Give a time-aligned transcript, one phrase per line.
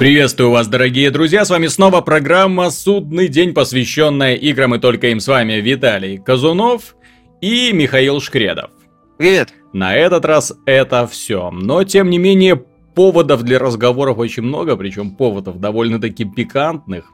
[0.00, 5.20] Приветствую вас, дорогие друзья, с вами снова программа «Судный день», посвященная играм и только им
[5.20, 6.96] с вами Виталий Казунов
[7.42, 8.70] и Михаил Шкредов.
[9.18, 9.52] Привет.
[9.74, 12.56] На этот раз это все, но тем не менее
[12.94, 17.04] поводов для разговоров очень много, причем поводов довольно-таки пикантных.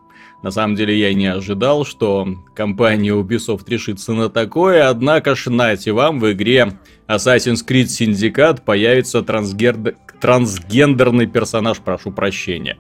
[0.47, 5.91] На самом деле я не ожидал, что компания Ubisoft решится на такое, однако ж нате
[5.91, 6.75] вам в игре
[7.09, 9.97] Assassin's Creed Syndicate появится трансгер...
[10.21, 12.79] трансгендерный персонаж, прошу прощения.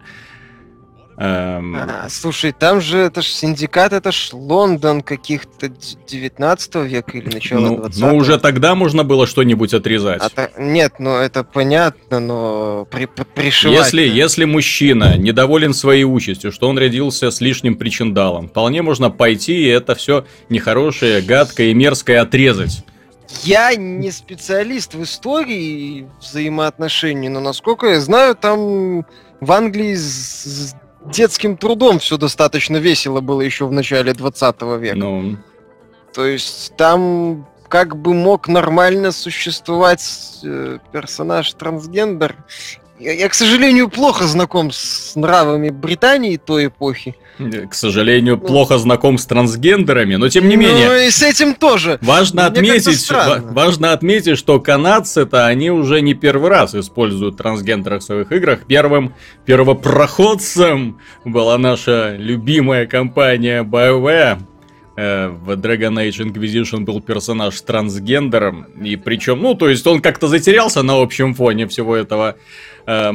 [1.18, 1.74] Эм...
[1.74, 5.70] А, слушай, там же это ж синдикат, это ж Лондон каких-то
[6.08, 10.20] 19 века или начала ну, 20 Ну, уже тогда можно было что-нибудь отрезать.
[10.20, 13.78] А то, нет, ну это понятно, но при, при, пришивать...
[13.78, 19.54] Если, если мужчина недоволен своей участью, что он родился с лишним причиндалом, вполне можно пойти
[19.56, 22.84] и это все нехорошее, гадкое и мерзкое отрезать.
[23.42, 29.06] Я не специалист в истории взаимоотношений, но насколько я знаю, там
[29.40, 30.74] в Англии с
[31.10, 34.96] детским трудом все достаточно весело было еще в начале 20 века.
[34.96, 35.36] Ну.
[36.12, 42.36] То есть там как бы мог нормально существовать э, персонаж трансгендер.
[42.98, 47.16] Я, я, к сожалению, плохо знаком с нравами Британии той эпохи.
[47.38, 50.88] К сожалению, плохо знаком с трансгендерами, но тем не ну, менее.
[50.88, 51.98] Ну и с этим тоже.
[52.02, 58.32] Важно отметить, важно отметить, что канадцы-то они уже не первый раз используют трансгендеров в своих
[58.32, 58.60] играх.
[58.66, 64.38] Первым первопроходцем была наша любимая компания BioWare
[64.96, 70.00] Э, в Dragon Age Inquisition был персонаж с трансгендером, и причем, ну, то есть он
[70.00, 72.36] как-то затерялся на общем фоне всего этого
[72.86, 73.12] э,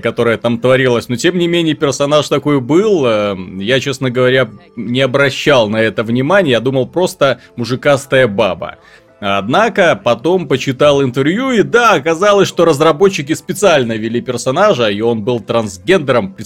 [0.00, 5.00] которое там творилось, но тем не менее персонаж такой был, э, я, честно говоря, не
[5.00, 8.76] обращал на это внимания, я думал просто мужикастая баба.
[9.18, 15.40] Однако потом почитал интервью, и да, оказалось, что разработчики специально вели персонажа, и он был
[15.40, 16.36] трансгендером.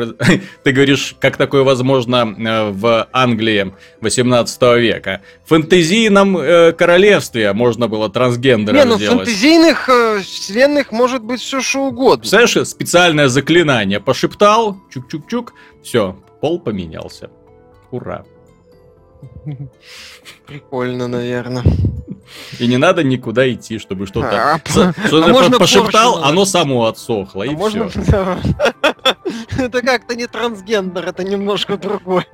[0.62, 5.22] Ты говоришь, как такое возможно э, в Англии 18 века?
[5.44, 11.40] В фэнтезийном э, королевстве можно было трансгендера Не, ну в фэнтезийных э, вселенных может быть
[11.40, 12.18] все что угодно.
[12.18, 15.52] Представляешь, специальное заклинание пошептал, чук-чук-чук,
[15.82, 17.28] все, пол поменялся.
[17.90, 18.24] Ура.
[20.46, 21.64] Прикольно, наверное.
[22.58, 24.54] И не надо никуда идти, чтобы что-то...
[24.54, 24.60] А,
[25.06, 28.38] что а можно пошептал, Порше, оно само отсохло, а и все.
[29.58, 32.26] Это как-то не трансгендер, это немножко другое.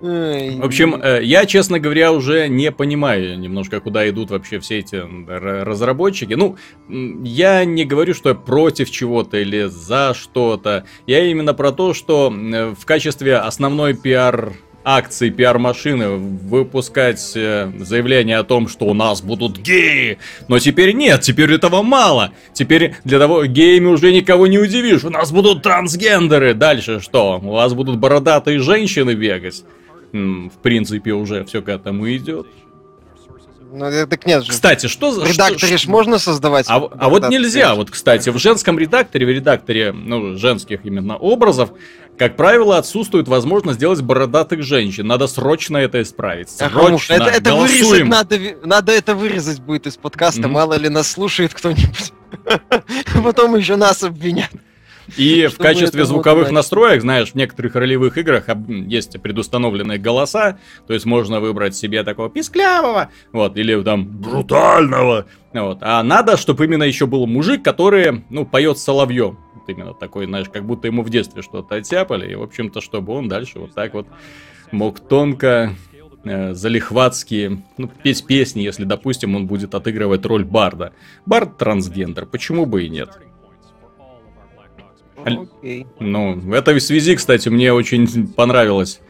[0.00, 5.02] В общем, э, я, честно говоря, уже не понимаю немножко, куда идут вообще все эти
[5.28, 6.34] разработчики.
[6.34, 6.56] Ну,
[6.88, 10.86] я не говорю, что я против чего-то или за что-то.
[11.06, 14.52] Я именно про то, что в качестве основной пиар
[14.86, 20.18] акции пиар-машины выпускать э, заявление о том, что у нас будут геи.
[20.46, 22.30] Но теперь нет, теперь этого мало.
[22.52, 25.02] Теперь для того геями уже никого не удивишь.
[25.02, 26.54] У нас будут трансгендеры.
[26.54, 27.40] Дальше что?
[27.42, 29.64] У вас будут бородатые женщины бегать.
[30.12, 32.46] В принципе, уже все к этому идет.
[33.72, 34.52] Ну, так нет же.
[34.52, 36.66] Кстати, что В редакторе что, можно создавать.
[36.68, 37.74] А, а вот нельзя.
[37.74, 41.70] Вот, кстати, в женском редакторе, в редакторе, ну, женских именно образов,
[42.18, 45.06] как правило, отсутствует возможность сделать бородатых женщин.
[45.06, 46.50] Надо срочно это исправить.
[46.50, 47.14] Срочно.
[47.14, 50.42] Это, это вырезать надо, надо это вырезать будет из подкаста.
[50.42, 50.48] Mm-hmm.
[50.48, 52.12] Мало ли нас слушает кто-нибудь.
[53.24, 54.50] Потом еще нас обвинят.
[55.16, 61.06] И в качестве звуковых настроек, знаешь, в некоторых ролевых играх есть предустановленные голоса, то есть
[61.06, 65.78] можно выбрать себе такого писклявого, вот, или там брутального, вот.
[65.80, 69.38] А надо, чтобы именно еще был мужик, который, ну, поет соловьем.
[69.68, 73.28] Именно такой, знаешь, как будто ему в детстве что-то оттяпали, и, в общем-то, чтобы он
[73.28, 74.06] дальше вот так вот
[74.72, 75.74] мог тонко
[76.24, 80.92] э, залихватские, ну, петь песни, если, допустим, он будет отыгрывать роль барда.
[81.24, 83.10] Бард трансгендер, почему бы и нет?
[85.16, 85.86] Okay.
[85.98, 89.00] Ну, в этой связи, кстати, мне очень понравилось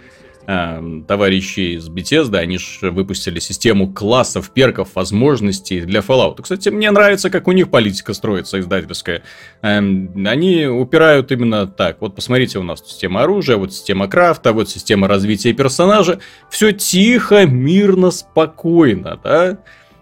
[0.46, 6.40] э, товарищи из Bethesda, они же выпустили систему классов, перков, возможностей для Fallout.
[6.42, 9.22] Кстати, мне нравится, как у них политика строится издательская.
[9.62, 12.00] Э, они упирают именно так.
[12.00, 16.20] Вот посмотрите, у нас система оружия, вот система крафта, вот система развития персонажа.
[16.50, 19.58] Все тихо, мирно, спокойно, да?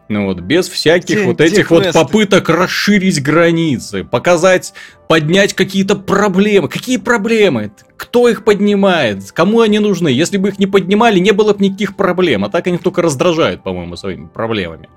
[0.09, 4.75] Ну вот, без всяких где, вот этих вот попыток расширить границы, показать,
[5.09, 6.69] поднять какие-то проблемы.
[6.69, 7.73] Какие проблемы?
[7.97, 9.33] Кто их поднимает?
[9.33, 10.09] Кому они нужны?
[10.09, 12.45] Если бы их не поднимали, не было бы никаких проблем.
[12.45, 14.91] А так они только раздражают, по-моему, своими проблемами.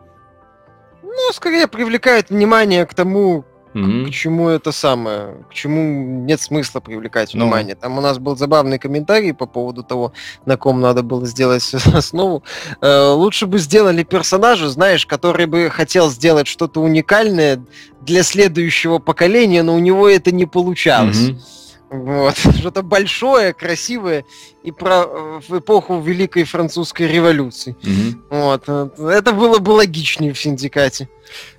[1.04, 3.46] Ну, скорее привлекают внимание к тому,
[3.86, 4.06] mm-hmm.
[4.08, 7.46] к чему это самое, к чему нет смысла привлекать ну.
[7.46, 7.76] внимание.
[7.76, 10.14] Там у нас был забавный комментарий по поводу того,
[10.46, 12.44] на ком надо было сделать основу.
[12.82, 17.64] Э, лучше бы сделали персонажа, знаешь, который бы хотел сделать что-то уникальное
[18.02, 21.30] для следующего поколения, но у него это не получалось.
[21.30, 21.67] Mm-hmm.
[21.90, 22.38] Вот.
[22.60, 24.26] Что-то большое, красивое
[24.64, 27.76] и про э, в эпоху Великой Французской революции.
[27.84, 28.38] Угу.
[28.38, 28.70] Вот.
[29.00, 31.10] Это было бы логичнее в синдикате.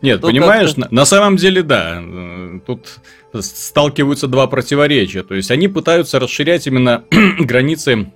[0.03, 2.03] Нет, То понимаешь, на, на самом деле, да.
[2.67, 3.01] Тут
[3.41, 5.23] сталкиваются два противоречия.
[5.23, 7.05] То есть они пытаются расширять именно
[7.39, 8.13] границы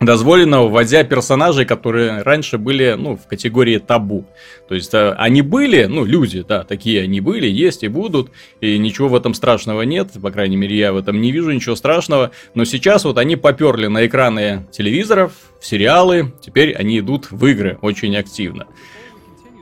[0.00, 4.26] дозволенного, вводя персонажей, которые раньше были, ну, в категории табу.
[4.68, 8.30] То есть э, они были, ну, люди, да, такие они были, есть и будут,
[8.60, 11.74] и ничего в этом страшного нет, по крайней мере, я в этом не вижу ничего
[11.74, 17.44] страшного, но сейчас вот они поперли на экраны телевизоров, в сериалы, теперь они идут в
[17.46, 18.66] игры очень активно.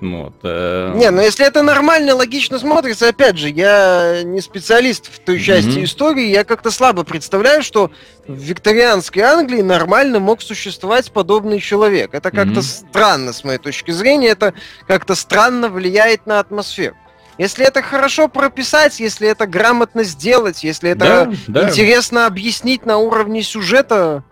[0.01, 0.93] Вот, э...
[0.95, 5.79] Не, ну если это нормально, логично смотрится, опять же, я не специалист в той части
[5.79, 5.85] mm-hmm.
[5.85, 7.91] истории, я как-то слабо представляю, что
[8.27, 12.11] в викторианской Англии нормально мог существовать подобный человек.
[12.13, 12.89] Это как-то mm-hmm.
[12.91, 14.53] странно, с моей точки зрения, это
[14.87, 16.97] как-то странно влияет на атмосферу.
[17.39, 21.69] Если это хорошо прописать, если это грамотно сделать, если это да, да.
[21.69, 24.25] интересно объяснить на уровне сюжета,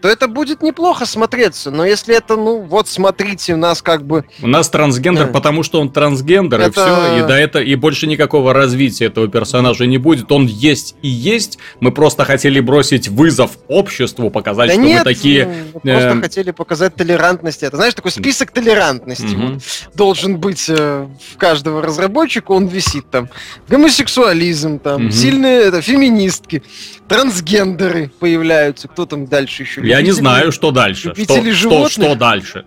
[0.00, 1.70] то это будет неплохо смотреться.
[1.70, 4.24] Но если это, ну, вот смотрите, у нас как бы...
[4.42, 5.32] У нас трансгендер, да.
[5.32, 6.68] потому что он трансгендер, это...
[6.68, 7.18] и все.
[7.18, 10.30] И до этого, и больше никакого развития этого персонажа не будет.
[10.30, 11.58] Он есть и есть.
[11.80, 15.46] Мы просто хотели бросить вызов обществу, показать, да что нет, мы такие...
[15.74, 16.20] Мы просто э...
[16.20, 17.62] хотели показать толерантность.
[17.62, 19.54] Это, знаешь, такой список толерантности угу.
[19.54, 19.62] вот,
[19.94, 22.52] должен быть э, в каждого разработчика.
[22.52, 23.28] Он висит там.
[23.68, 25.12] Гомосексуализм, там, угу.
[25.12, 26.62] сильные это, феминистки,
[27.08, 28.88] трансгендеры появляются.
[28.88, 29.86] Кто там дальше еще?
[29.86, 31.14] Я не знаю, что дальше.
[31.14, 32.64] Что, что, что дальше?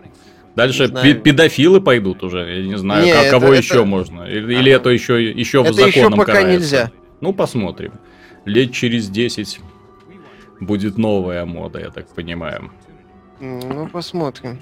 [0.56, 2.40] Дальше педофилы пойдут уже.
[2.40, 3.62] Я не знаю, не, это, кого это...
[3.62, 4.24] еще можно.
[4.24, 6.52] Или, или это еще, еще это законом еще пока карается.
[6.52, 6.92] нельзя.
[7.22, 7.94] Ну, посмотрим.
[8.46, 9.60] Лет через 10
[10.60, 12.72] будет новая мода, я так понимаю.
[13.42, 14.60] Ну, посмотрим.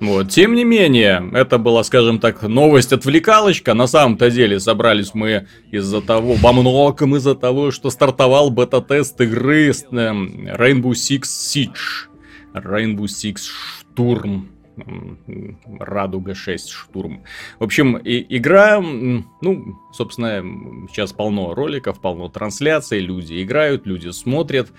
[0.00, 0.30] Вот.
[0.30, 3.74] Тем не менее, это была, скажем так, новость-отвлекалочка.
[3.74, 9.70] На самом-то деле собрались мы из-за того, во многом из-за того, что стартовал бета-тест игры
[9.70, 12.08] эм, Rainbow Six Siege.
[12.54, 13.40] Rainbow Six
[13.90, 14.48] Штурм.
[15.78, 17.24] Радуга 6 штурм.
[17.58, 20.42] В общем, и, игра, ну, собственно,
[20.88, 24.72] сейчас полно роликов, полно трансляций, люди играют, люди смотрят.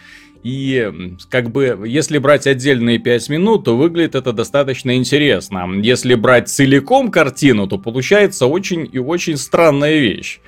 [0.44, 5.66] И как бы, если брать отдельные 5 минут, то выглядит это достаточно интересно.
[5.81, 10.42] Если брать целиком картину, то получается очень и очень странная вещь.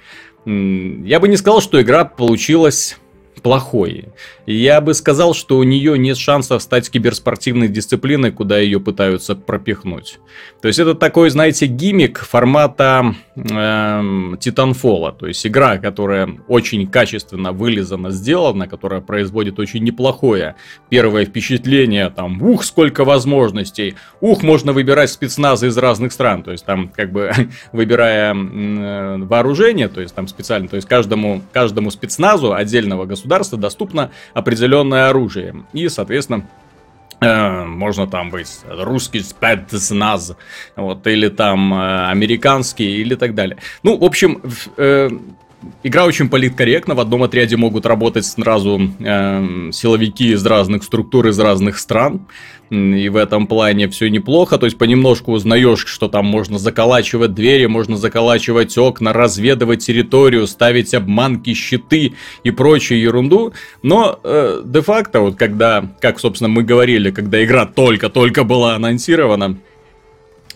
[0.45, 2.97] Я бы не сказал, что игра получилась
[3.41, 4.09] плохой.
[4.45, 10.19] Я бы сказал, что у нее нет шансов стать киберспортивной дисциплиной, куда ее пытаются пропихнуть.
[10.61, 15.17] То есть это такой, знаете, гиммик формата э, Titanfall.
[15.17, 20.55] То есть игра, которая очень качественно вылизана, сделана, которая производит очень неплохое
[20.89, 22.09] первое впечатление.
[22.11, 23.95] Там, ух, сколько возможностей.
[24.21, 26.43] Ух, можно выбирать спецназы из разных стран.
[26.43, 27.31] То есть там, как бы,
[27.71, 34.11] выбирая э, вооружение, то есть там специально, то есть каждому, каждому спецназу отдельного государства доступно
[34.35, 35.63] определенное оружие.
[35.73, 36.45] И, соответственно,
[37.21, 40.35] э, можно там быть русский спецназ,
[40.75, 43.57] вот, или там э, американский, или так далее.
[43.81, 44.43] Ну, в общем,
[44.77, 45.09] э,
[45.83, 46.95] игра очень политкорректна.
[46.95, 52.27] В одном отряде могут работать сразу э, силовики из разных структур, из разных стран.
[52.71, 54.57] И в этом плане все неплохо.
[54.57, 60.93] То есть понемножку узнаешь, что там можно заколачивать двери, можно заколачивать окна, разведывать территорию, ставить
[60.93, 63.53] обманки, щиты и прочую ерунду.
[63.83, 69.57] Но э, де-факто, вот когда, как, собственно, мы говорили, когда игра только-только была анонсирована,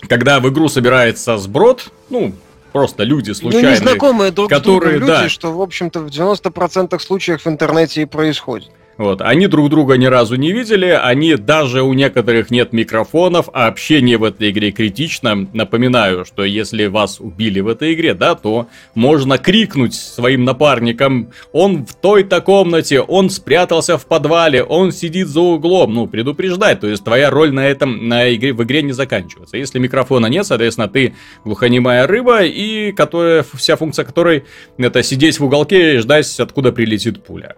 [0.08, 2.34] когда в игру собирается сброд, ну,
[2.72, 3.70] просто люди случайные.
[3.70, 7.48] Ну, незнакомые друг которые, с другом люди, да, что, в общем-то, в 90% случаев в
[7.48, 8.72] интернете и происходит.
[9.00, 9.22] Вот.
[9.22, 14.18] Они друг друга ни разу не видели, они даже у некоторых нет микрофонов, а общение
[14.18, 15.48] в этой игре критично.
[15.54, 21.86] Напоминаю, что если вас убили в этой игре, да, то можно крикнуть своим напарникам, он
[21.86, 27.06] в той-то комнате, он спрятался в подвале, он сидит за углом, ну, предупреждать, то есть
[27.06, 29.56] твоя роль на этом, на игре, в игре не заканчивается.
[29.56, 31.16] Если микрофона нет, соответственно, ты
[31.46, 34.44] глухонемая рыба, и которая, вся функция которой
[34.78, 37.56] это сидеть в уголке и ждать, откуда прилетит пуля.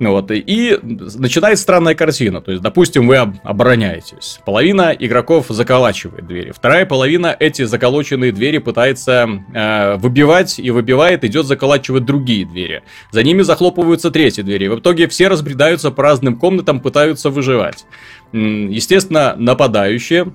[0.00, 2.40] Вот, и начинает странная картина.
[2.40, 4.40] То есть, допустим, вы обороняетесь.
[4.44, 6.50] Половина игроков заколачивает двери.
[6.50, 12.82] Вторая половина эти заколоченные двери пытается э, выбивать и выбивает, идет заколачивать другие двери.
[13.12, 14.66] За ними захлопываются третьи двери.
[14.66, 17.86] В итоге все разбредаются по разным комнатам, пытаются выживать.
[18.32, 20.32] Естественно, нападающие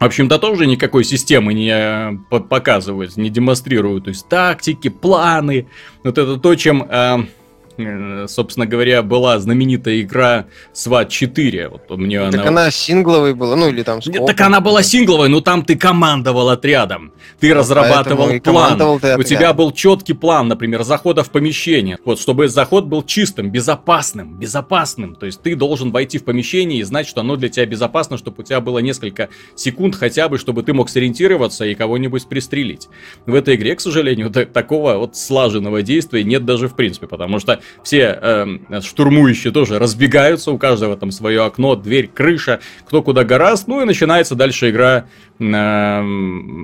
[0.00, 4.06] в общем-то, тоже никакой системы не э, показывают, не демонстрируют.
[4.06, 5.68] То есть тактики, планы.
[6.02, 7.18] Вот это то, чем э,
[8.28, 11.68] собственно говоря, была знаменитая игра SWAT 4.
[11.68, 12.48] Вот мне так она...
[12.48, 14.00] она сингловой была, ну или там...
[14.06, 17.12] Нет, так она была сингловой, но там ты командовал отрядом.
[17.40, 19.00] Ты ну, разрабатывал план.
[19.00, 21.98] Ты У тебя был четкий план, например, захода в помещение.
[22.04, 25.14] Вот, чтобы заход был чистым, безопасным, безопасным.
[25.14, 28.42] То есть ты должен войти в помещение и знать, что оно для тебя безопасно, чтобы
[28.42, 32.88] у тебя было несколько секунд хотя бы, чтобы ты мог сориентироваться и кого-нибудь пристрелить.
[33.26, 37.60] В этой игре, к сожалению, такого вот слаженного действия нет даже в принципе, потому что
[37.82, 43.68] все э, штурмующие тоже разбегаются, у каждого там свое окно, дверь, крыша, кто куда гораст,
[43.68, 45.06] ну и начинается дальше игра
[45.38, 46.02] э,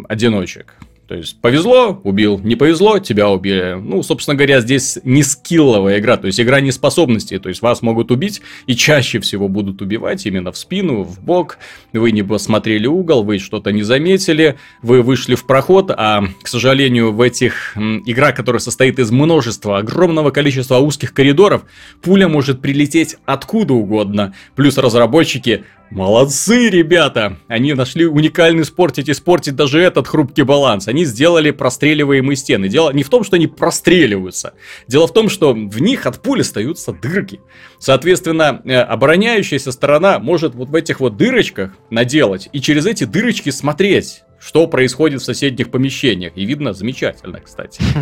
[0.08, 0.74] одиночек.
[1.08, 3.78] То есть повезло, убил, не повезло, тебя убили.
[3.80, 7.80] Ну, собственно говоря, здесь не скилловая игра, то есть игра не способностей, то есть вас
[7.80, 11.56] могут убить и чаще всего будут убивать именно в спину, в бок.
[11.94, 17.12] Вы не посмотрели угол, вы что-то не заметили, вы вышли в проход, а, к сожалению,
[17.12, 17.74] в этих
[18.04, 21.64] игра, которая состоит из множества, огромного количества узких коридоров,
[22.02, 24.34] пуля может прилететь откуда угодно.
[24.56, 27.38] Плюс разработчики Молодцы, ребята!
[27.48, 30.86] Они нашли уникальный спортить и спортить даже этот хрупкий баланс.
[30.86, 32.68] Они сделали простреливаемые стены.
[32.68, 34.52] Дело не в том, что они простреливаются.
[34.86, 37.40] Дело в том, что в них от пули остаются дырки.
[37.78, 43.48] Соответственно, э, обороняющаяся сторона может вот в этих вот дырочках наделать и через эти дырочки
[43.48, 46.32] смотреть что происходит в соседних помещениях.
[46.36, 47.82] И видно замечательно, кстати.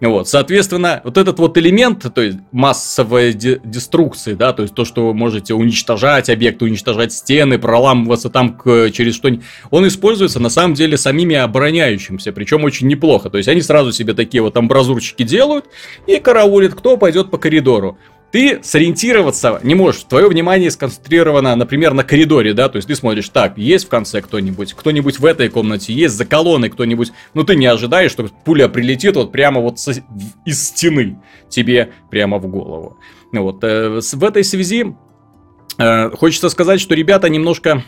[0.00, 4.84] Вот, соответственно, вот этот вот элемент, то есть массовая де- деструкция, да, то есть то,
[4.84, 10.50] что вы можете уничтожать объекты, уничтожать стены, проламываться там к, через что-нибудь, он используется на
[10.50, 13.30] самом деле самими обороняющимся, причем очень неплохо.
[13.30, 15.66] То есть они сразу себе такие вот амбразурчики делают
[16.06, 17.98] и караулят, кто пойдет по коридору
[18.34, 20.02] ты сориентироваться не можешь.
[20.02, 24.20] Твое внимание сконцентрировано, например, на коридоре, да, то есть ты смотришь, так, есть в конце
[24.22, 28.66] кто-нибудь, кто-нибудь в этой комнате, есть за колонной кто-нибудь, но ты не ожидаешь, что пуля
[28.66, 29.92] прилетит вот прямо вот со,
[30.44, 32.98] из стены тебе прямо в голову.
[33.30, 34.96] Вот, э, в этой связи
[35.78, 37.84] э, хочется сказать, что ребята немножко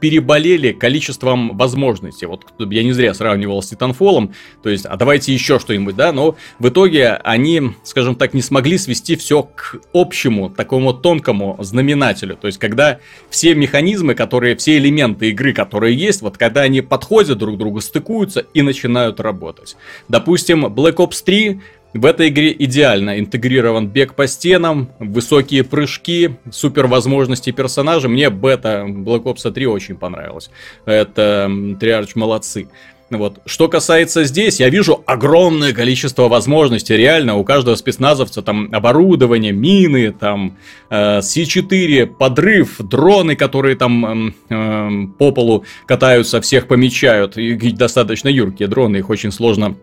[0.00, 2.26] переболели количеством возможностей.
[2.26, 6.36] Вот я не зря сравнивал с Титанфолом, то есть, а давайте еще что-нибудь, да, но
[6.58, 12.36] в итоге они, скажем так, не смогли свести все к общему, такому тонкому знаменателю.
[12.36, 12.98] То есть, когда
[13.30, 17.80] все механизмы, которые, все элементы игры, которые есть, вот когда они подходят друг к другу,
[17.80, 19.76] стыкуются и начинают работать.
[20.08, 21.60] Допустим, Black Ops 3
[21.96, 28.08] в этой игре идеально интегрирован бег по стенам, высокие прыжки, супер возможности персонажа.
[28.08, 30.50] Мне бета Black Ops 3 очень понравилась.
[30.84, 31.50] Это
[31.80, 32.68] Триарч молодцы.
[33.08, 33.38] Вот.
[33.46, 36.96] Что касается здесь, я вижу огромное количество возможностей.
[36.96, 40.56] Реально, у каждого спецназовца там оборудование, мины, там
[40.90, 47.36] э, С4, подрыв, дроны, которые там э, по полу катаются, всех помечают.
[47.36, 49.76] И достаточно юркие дроны, их очень сложно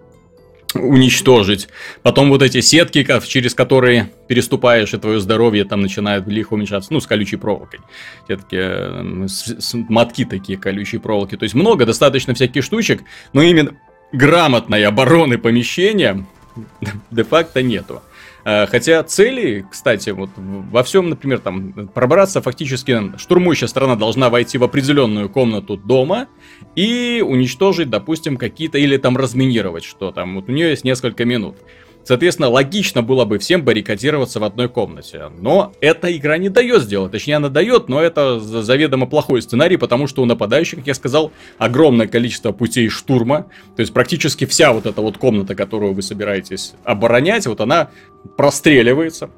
[0.76, 1.68] уничтожить.
[2.02, 6.94] Потом вот эти сетки, через которые переступаешь, и твое здоровье там начинает лихо уменьшаться.
[6.94, 7.80] Ну, с колючей проволокой.
[8.28, 11.38] Сетки, э, с, с, мотки такие колючие проволоки.
[11.38, 13.02] То есть много достаточно всяких штучек,
[13.34, 13.76] но именно
[14.12, 16.26] грамотной обороны помещения
[17.12, 18.02] де-факто нету.
[18.46, 24.58] Э, хотя цели, кстати, вот во всем, например, там пробраться фактически штурмующая сторона должна войти
[24.58, 26.28] в определенную комнату дома
[26.76, 30.36] и уничтожить, допустим, какие-то или там разминировать что там.
[30.36, 31.58] Вот у нее есть несколько минут.
[32.06, 35.32] Соответственно, логично было бы всем баррикадироваться в одной комнате.
[35.40, 37.12] Но эта игра не дает сделать.
[37.12, 41.32] Точнее, она дает, но это заведомо плохой сценарий, потому что у нападающих, как я сказал,
[41.58, 43.48] огромное количество путей штурма.
[43.76, 47.90] То есть практически вся вот эта вот комната, которую вы собираетесь оборонять, вот она
[48.38, 49.30] простреливается.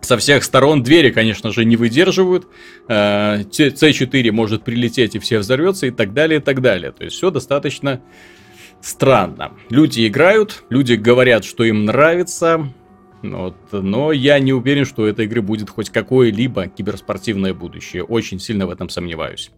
[0.00, 2.48] Со всех сторон двери, конечно же, не выдерживают.
[2.88, 6.90] C4 э, может прилететь и все взорвется и так далее, и так далее.
[6.90, 8.00] То есть все достаточно
[8.82, 9.52] странно.
[9.70, 12.72] Люди играют, люди говорят, что им нравится,
[13.22, 18.02] вот, но я не уверен, что у этой игры будет хоть какое-либо киберспортивное будущее.
[18.04, 19.50] Очень сильно в этом сомневаюсь.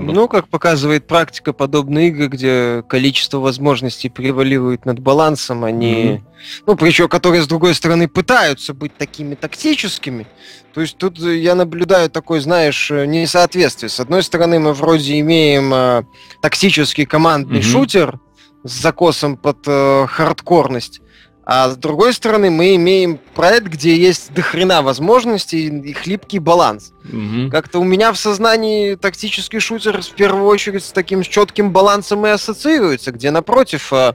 [0.00, 0.14] Вот.
[0.14, 6.22] Ну, как показывает практика, подобные игры, где количество возможностей преваливает над балансом, они, mm-hmm.
[6.66, 10.26] ну, причем, которые, с другой стороны, пытаются быть такими тактическими.
[10.74, 13.88] То есть тут я наблюдаю такое, знаешь, несоответствие.
[13.88, 16.02] С одной стороны, мы вроде имеем э,
[16.40, 17.62] тактический командный mm-hmm.
[17.62, 18.20] шутер
[18.64, 21.00] с закосом под э, хардкорность,
[21.50, 26.92] а с другой стороны, мы имеем проект, где есть дохрена возможностей и хлипкий баланс.
[27.10, 27.50] Угу.
[27.50, 32.28] Как-то у меня в сознании тактический шутер в первую очередь с таким четким балансом и
[32.28, 34.12] ассоциируется, где напротив э,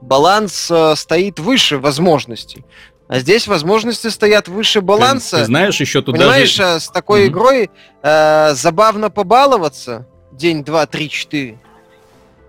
[0.00, 2.64] баланс э, стоит выше возможностей.
[3.08, 5.38] А здесь возможности стоят выше баланса.
[5.38, 6.62] Ты, знаешь, еще туда Понимаешь, же...
[6.62, 7.32] Э, с такой угу.
[7.32, 7.70] игрой
[8.04, 11.58] э, забавно побаловаться, день, два, три, четыре.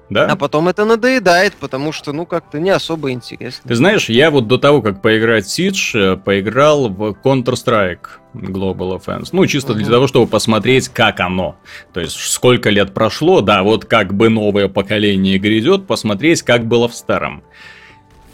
[0.09, 0.27] Да?
[0.27, 3.67] А потом это надоедает, потому что, ну, как-то не особо интересно.
[3.67, 8.99] Ты знаешь, я вот до того, как поиграть в Siege, э, поиграл в Counter-Strike Global
[8.99, 9.29] Offense.
[9.33, 9.79] Ну, чисто угу.
[9.79, 11.57] для того, чтобы посмотреть, как оно.
[11.93, 16.87] То есть, сколько лет прошло, да, вот как бы новое поколение грядет, посмотреть, как было
[16.87, 17.43] в старом.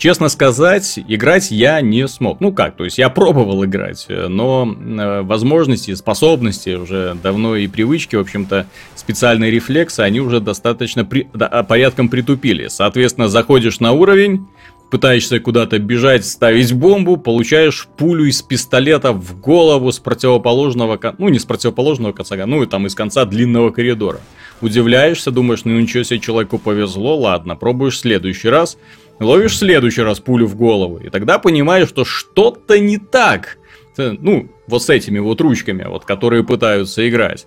[0.04, 2.42] Честно сказать, играть я не смог.
[2.42, 8.18] Ну как, то есть я пробовал играть, но э, возможности, способности уже давно и привычки,
[8.18, 12.68] в общем-то, специальные рефлексы, они уже достаточно при, а, порядком притупили.
[12.68, 14.46] Соответственно, заходишь на уровень,
[14.94, 21.40] пытаешься куда-то бежать, ставить бомбу, получаешь пулю из пистолета в голову с противоположного, ну не
[21.40, 24.20] с противоположного конца, ну и там из конца длинного коридора.
[24.60, 28.78] Удивляешься, думаешь, ну ничего себе, человеку повезло, ладно, пробуешь в следующий раз,
[29.20, 33.58] ловишь в следующий раз пулю в голову, и тогда понимаешь, что что-то не так.
[33.98, 37.46] Ну, вот с этими вот ручками, вот, которые пытаются играть.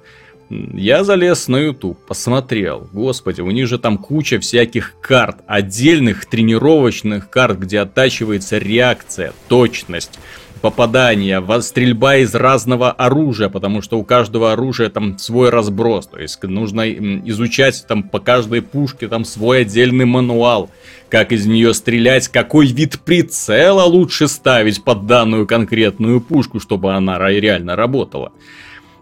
[0.48, 2.88] Я залез на YouTube, посмотрел.
[2.92, 10.20] Господи, у них же там куча всяких карт, отдельных тренировочных карт, где оттачивается реакция, точность
[10.70, 16.42] попадания, стрельба из разного оружия, потому что у каждого оружия там свой разброс, то есть
[16.42, 20.68] нужно изучать там по каждой пушке там свой отдельный мануал,
[21.08, 27.16] как из нее стрелять, какой вид прицела лучше ставить под данную конкретную пушку, чтобы она
[27.16, 28.32] реально работала.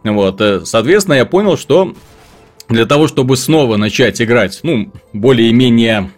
[0.03, 1.95] Вот, э, соответственно, я понял, что
[2.69, 6.11] для того, чтобы снова начать играть, ну, более-менее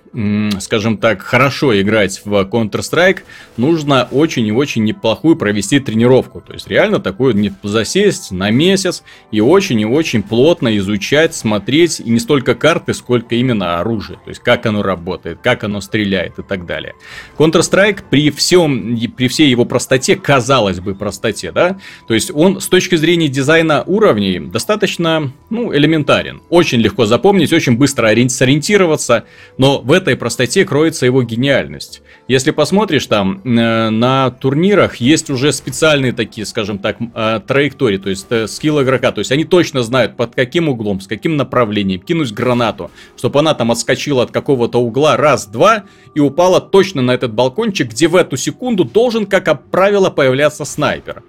[0.60, 3.20] скажем так, хорошо играть в Counter-Strike,
[3.56, 6.40] нужно очень и очень неплохую провести тренировку.
[6.40, 12.00] То есть реально такую не засесть на месяц и очень и очень плотно изучать, смотреть
[12.00, 14.18] и не столько карты, сколько именно оружие.
[14.24, 16.94] То есть как оно работает, как оно стреляет и так далее.
[17.36, 22.68] Counter-Strike при всем, при всей его простоте, казалось бы простоте, да, то есть он с
[22.68, 26.40] точки зрения дизайна уровней достаточно, ну, элементарен.
[26.48, 29.24] Очень легко запомнить, очень быстро сориентироваться,
[29.58, 32.02] но в этом этой простоте кроется его гениальность.
[32.28, 38.08] Если посмотришь там э, на турнирах, есть уже специальные такие, скажем так, э, траектории, то
[38.08, 39.10] есть э, скилл игрока.
[39.10, 43.54] То есть они точно знают, под каким углом, с каким направлением кинуть гранату, чтобы она
[43.54, 45.84] там отскочила от какого-то угла раз-два
[46.14, 51.22] и упала точно на этот балкончик, где в эту секунду должен, как правило, появляться снайпер.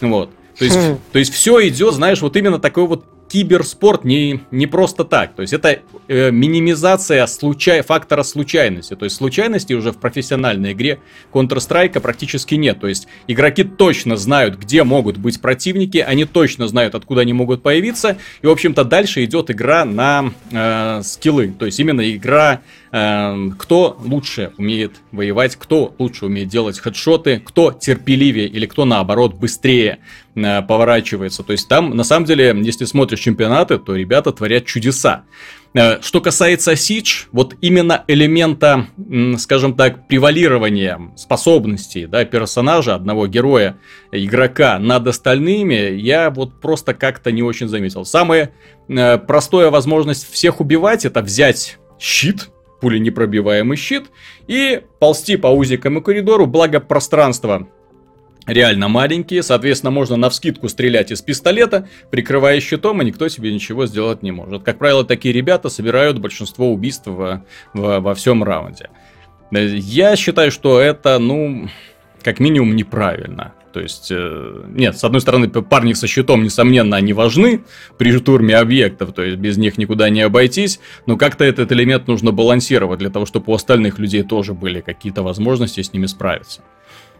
[0.00, 0.30] Вот.
[0.58, 0.98] То есть, хм.
[1.12, 5.34] то есть все идет, знаешь, вот именно такой вот киберспорт не, не просто так.
[5.34, 8.96] То есть это э, минимизация случай, фактора случайности.
[8.96, 10.98] То есть случайности уже в профессиональной игре
[11.32, 12.80] Counter-Strike практически нет.
[12.80, 17.62] То есть игроки точно знают, где могут быть противники, они точно знают, откуда они могут
[17.62, 18.18] появиться.
[18.42, 21.54] И, в общем-то, дальше идет игра на э, скиллы.
[21.56, 28.48] То есть именно игра кто лучше умеет воевать, кто лучше умеет делать хедшоты, кто терпеливее
[28.48, 30.00] или кто наоборот быстрее
[30.34, 31.44] э, поворачивается.
[31.44, 35.22] То есть там, на самом деле, если смотришь чемпионаты, то ребята творят чудеса.
[35.72, 38.86] Э, что касается Сич, вот именно элемента,
[39.38, 43.76] скажем так, превалирования способностей да, персонажа, одного героя,
[44.10, 48.04] игрока над остальными, я вот просто как-то не очень заметил.
[48.04, 48.50] Самая
[48.88, 52.48] э, простая возможность всех убивать, это взять щит,
[52.80, 54.10] пуленепробиваемый щит
[54.46, 57.68] и ползти по и коридору, благо пространство
[58.46, 63.86] реально маленькие, соответственно, можно на вскидку стрелять из пистолета, прикрывая щитом, и никто себе ничего
[63.86, 64.62] сделать не может.
[64.62, 68.90] Как правило, такие ребята собирают большинство убийств во, во, во всем раунде.
[69.50, 71.68] Я считаю, что это, ну,
[72.22, 73.54] как минимум неправильно.
[73.72, 77.62] То есть, э, нет, с одной стороны, парни со щитом, несомненно, они важны
[77.98, 82.32] при штурме объектов, то есть без них никуда не обойтись, но как-то этот элемент нужно
[82.32, 86.62] балансировать для того, чтобы у остальных людей тоже были какие-то возможности с ними справиться.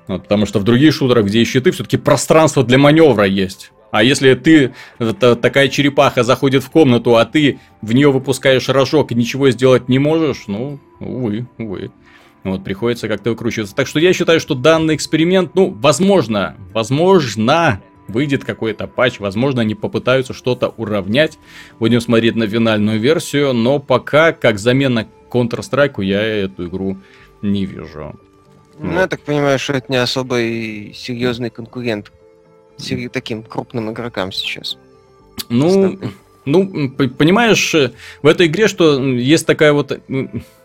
[0.09, 3.71] Вот, потому что в других шутерах, где есть щиты, все-таки пространство для маневра есть.
[3.93, 9.13] А если ты, это, такая черепаха заходит в комнату, а ты в нее выпускаешь рожок
[9.13, 11.91] и ничего сделать не можешь, ну, увы, увы.
[12.43, 13.75] Вот, приходится как-то выкручиваться.
[13.75, 19.75] Так что я считаю, что данный эксперимент, ну, возможно, возможно, выйдет какой-то патч, возможно, они
[19.75, 21.39] попытаются что-то уравнять.
[21.79, 26.97] Будем смотреть на финальную версию, но пока, как замена Counter-Strike, я эту игру
[27.43, 28.19] не вижу.
[28.79, 29.01] Ну, вот.
[29.01, 32.11] я так понимаю, что это не особо и серьезный конкурент
[33.13, 34.79] таким крупным игрокам сейчас.
[35.51, 35.99] Ну,
[36.47, 37.75] ну, понимаешь,
[38.23, 40.01] в этой игре, что есть такая вот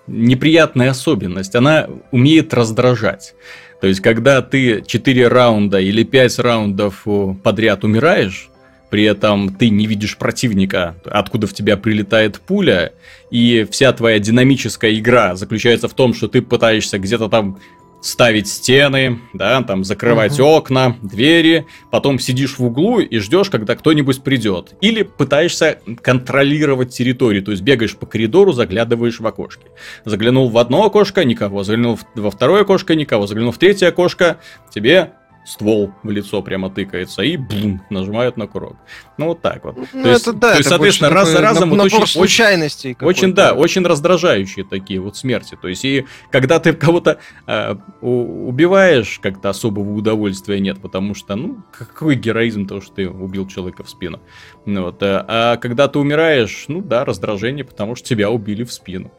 [0.08, 1.56] неприятная особенность.
[1.56, 3.36] Она умеет раздражать.
[3.82, 7.06] То есть, когда ты 4 раунда или 5 раундов
[7.44, 8.50] подряд умираешь,
[8.90, 12.94] при этом ты не видишь противника, откуда в тебя прилетает пуля,
[13.32, 17.60] и вся твоя динамическая игра заключается в том, что ты пытаешься где-то там
[18.06, 20.50] ставить стены, да, там закрывать угу.
[20.50, 24.76] окна, двери, потом сидишь в углу и ждешь, когда кто-нибудь придет.
[24.80, 29.66] Или пытаешься контролировать территорию, то есть бегаешь по коридору, заглядываешь в окошки.
[30.06, 34.38] Заглянул в одно окошко, никого, заглянул во второе окошко, никого, заглянул в третье окошко,
[34.72, 35.14] тебе
[35.46, 38.76] ствол в лицо прямо тыкается и бум, нажимают на курок.
[39.18, 39.78] Ну вот так вот.
[39.94, 43.54] Ну, то есть, да, то есть соответственно, раз за разом вот очень, случайностей очень, да,
[43.54, 45.58] очень раздражающие такие вот смерти.
[45.62, 51.64] То есть и когда ты кого-то э, убиваешь, как-то особого удовольствия нет, потому что, ну,
[51.72, 54.20] какой героизм то, что ты убил человека в спину.
[54.66, 58.74] Ну, вот, а, а когда ты умираешь, ну да, раздражение, потому что тебя убили в
[58.74, 59.12] спину.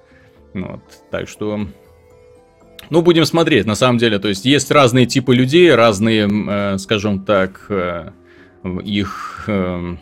[0.54, 1.68] Ну вот, так что
[2.90, 4.18] ну, будем смотреть, на самом деле.
[4.18, 8.10] То есть, есть разные типы людей, разные, э, скажем так, э,
[8.84, 9.96] их э,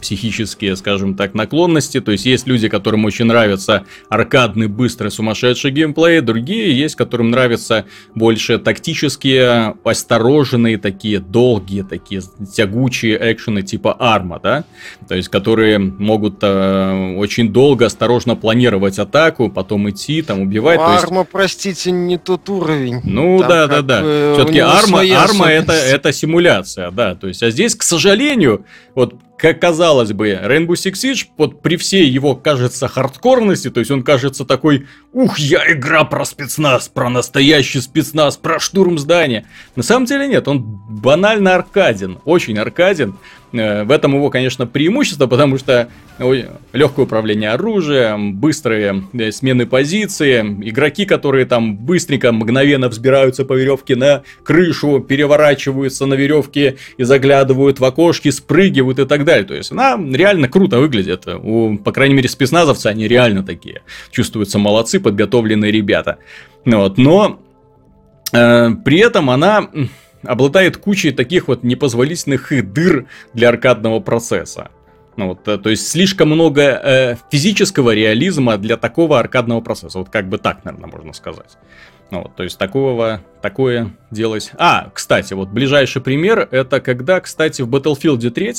[0.00, 2.00] психические, скажем так, наклонности.
[2.00, 7.84] То есть есть люди, которым очень нравится аркадный, быстрый, сумасшедший геймплей, другие есть, которым нравятся
[8.14, 12.22] больше тактические, осторожные, такие долгие, такие
[12.54, 14.64] тягучие экшены типа Арма, да?
[15.08, 20.80] То есть которые могут э, очень долго, осторожно планировать атаку, потом идти, там убивать.
[20.80, 21.30] Арма, есть...
[21.30, 23.00] простите, не тот уровень.
[23.04, 24.34] Ну там да, да, да.
[24.34, 27.14] Все-таки Арма, Арма это, это симуляция, да.
[27.14, 31.76] То есть, а здесь, к сожалению, вот как казалось бы, Rainbow Six Siege, вот при
[31.76, 37.08] всей его, кажется, хардкорности, то есть он кажется такой, ух, я игра про спецназ, про
[37.08, 39.46] настоящий спецназ, про штурм здания.
[39.76, 43.14] На самом деле нет, он банально аркаден, очень аркаден.
[43.52, 45.88] Э, в этом его, конечно, преимущество, потому что
[46.72, 53.96] легкое управление оружием, быстрые э, смены позиции, игроки, которые там быстренько, мгновенно взбираются по веревке
[53.96, 59.44] на крышу, переворачиваются на веревке и заглядывают в окошки, спрыгивают и так далее.
[59.44, 61.26] То есть она реально круто выглядит.
[61.26, 63.82] У, по крайней мере, спецназовцы, они реально такие.
[64.10, 66.18] Чувствуются молодцы, подготовленные ребята.
[66.64, 66.98] Вот.
[66.98, 67.40] Но
[68.32, 69.68] э, при этом она
[70.22, 74.70] обладает кучей таких вот непозволительных дыр для аркадного процесса.
[75.16, 79.98] Ну, вот, э, то есть слишком много э, физического реализма для такого аркадного процесса.
[79.98, 81.58] Вот как бы так, наверное, можно сказать.
[82.10, 84.52] Ну, вот, то есть такого, такое делать.
[84.56, 88.54] А, кстати, вот ближайший пример это когда, кстати, в Battlefield 3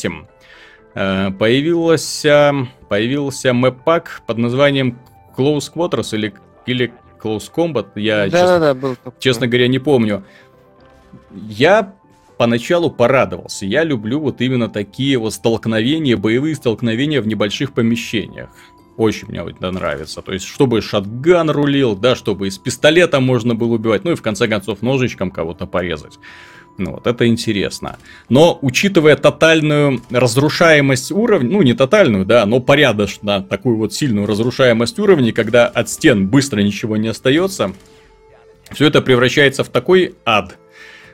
[0.94, 2.54] э, появился,
[2.90, 5.00] появился мэп-пак под названием
[5.36, 6.34] Close Quarters или,
[6.66, 7.88] или Close Combat.
[7.96, 10.24] Я, да, честно, да, да, был честно говоря, не помню.
[11.34, 11.96] Я
[12.38, 13.66] поначалу порадовался.
[13.66, 18.50] Я люблю вот именно такие вот столкновения, боевые столкновения в небольших помещениях.
[18.98, 20.22] Очень мне это нравится.
[20.22, 24.22] То есть, чтобы шатган рулил, да, чтобы из пистолета можно было убивать, ну и в
[24.22, 26.20] конце концов ножичком кого-то порезать.
[26.78, 27.98] Ну, вот это интересно.
[28.30, 34.98] Но учитывая тотальную разрушаемость уровня, ну не тотальную, да, но порядочно такую вот сильную разрушаемость
[34.98, 37.74] уровней, когда от стен быстро ничего не остается,
[38.72, 40.58] все это превращается в такой ад,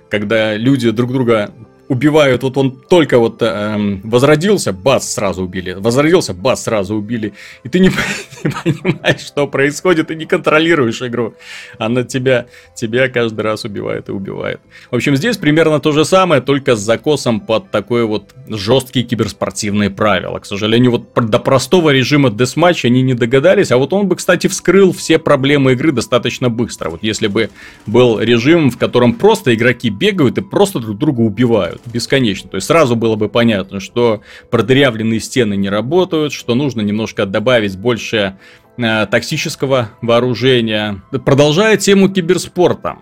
[0.09, 1.51] когда люди друг друга
[1.87, 7.69] убивают, вот он только вот э, возродился, бац, сразу убили, возродился, бац, сразу убили, и
[7.69, 7.89] ты не,
[8.43, 11.35] не понимаешь, что происходит, и не контролируешь игру,
[11.77, 14.59] она тебя, тебя каждый раз убивает и убивает.
[14.91, 19.89] В общем, здесь примерно то же самое, только с закосом под такое вот жесткие киберспортивные
[19.89, 20.39] правила.
[20.39, 24.47] К сожалению, вот до простого режима десматч они не догадались, а вот он бы, кстати,
[24.47, 26.89] вскрыл все проблемы игры достаточно быстро.
[26.89, 27.49] Вот если бы
[27.85, 32.49] был режим, в котором просто игроки бегают и просто друг друга убивают, бесконечно.
[32.49, 37.77] То есть сразу было бы понятно, что продырявленные стены не работают, что нужно немножко добавить
[37.77, 38.37] больше
[38.77, 41.01] э, токсического вооружения.
[41.25, 42.97] Продолжая тему киберспорта.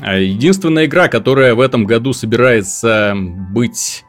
[0.00, 4.04] А единственная игра, которая в этом году собирается быть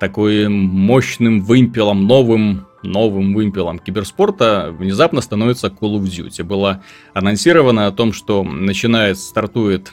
[0.00, 6.44] такой мощным вымпелом, новым новым вымпелом киберспорта внезапно становится Call of Duty.
[6.44, 6.82] Было
[7.14, 9.92] анонсировано о том, что начинает, стартует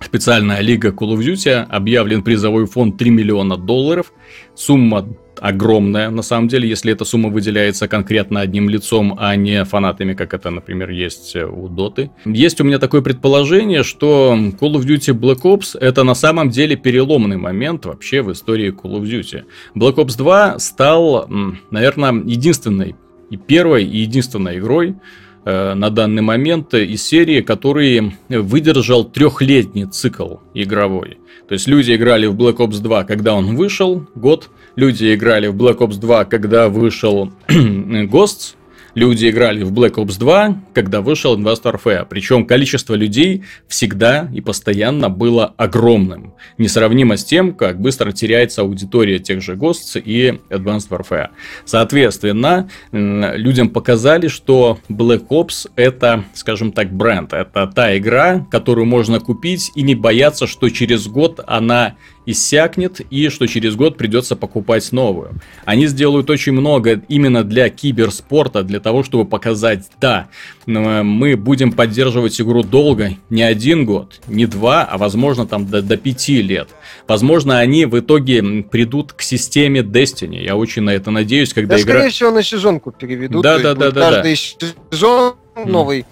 [0.00, 4.12] Специальная лига Call of Duty, объявлен призовой фонд 3 миллиона долларов.
[4.54, 5.06] Сумма
[5.40, 10.34] огромная, на самом деле, если эта сумма выделяется конкретно одним лицом, а не фанатами, как
[10.34, 12.10] это, например, есть у Доты.
[12.24, 16.76] Есть у меня такое предположение, что Call of Duty Black Ops это на самом деле
[16.76, 19.44] переломный момент вообще в истории Call of Duty.
[19.74, 21.28] Black Ops 2 стал,
[21.70, 22.94] наверное, единственной
[23.30, 30.36] и первой и единственной игрой, Э, на данный момент из серии, который выдержал трехлетний цикл
[30.54, 31.18] игровой.
[31.48, 34.48] То есть люди играли в Black Ops 2, когда он вышел, год.
[34.76, 38.54] Люди играли в Black Ops 2, когда вышел Ghosts.
[38.94, 42.06] Люди играли в Black Ops 2, когда вышел Advanced Warfare.
[42.08, 46.34] Причем количество людей всегда и постоянно было огромным.
[46.58, 51.30] Несравнимо с тем, как быстро теряется аудитория тех же Ghosts и Advanced Warfare.
[51.64, 57.32] Соответственно, людям показали, что Black Ops это, скажем так, бренд.
[57.32, 61.96] Это та игра, которую можно купить и не бояться, что через год она
[62.26, 65.32] иссякнет и что через год придется покупать новую.
[65.64, 70.28] Они сделают очень много именно для киберспорта, для того, чтобы показать, да,
[70.66, 75.96] мы будем поддерживать игру долго, не один год, не два, а возможно там до, до
[75.96, 76.68] пяти лет.
[77.06, 80.42] Возможно, они в итоге придут к системе Destiny.
[80.42, 81.94] Я очень на это надеюсь, когда да, игра...
[81.94, 83.42] скорее всего, на сезонку переведут.
[83.42, 84.10] Да, да, да, да.
[84.10, 84.66] Каждый да.
[84.90, 85.34] сезон
[85.66, 86.04] новый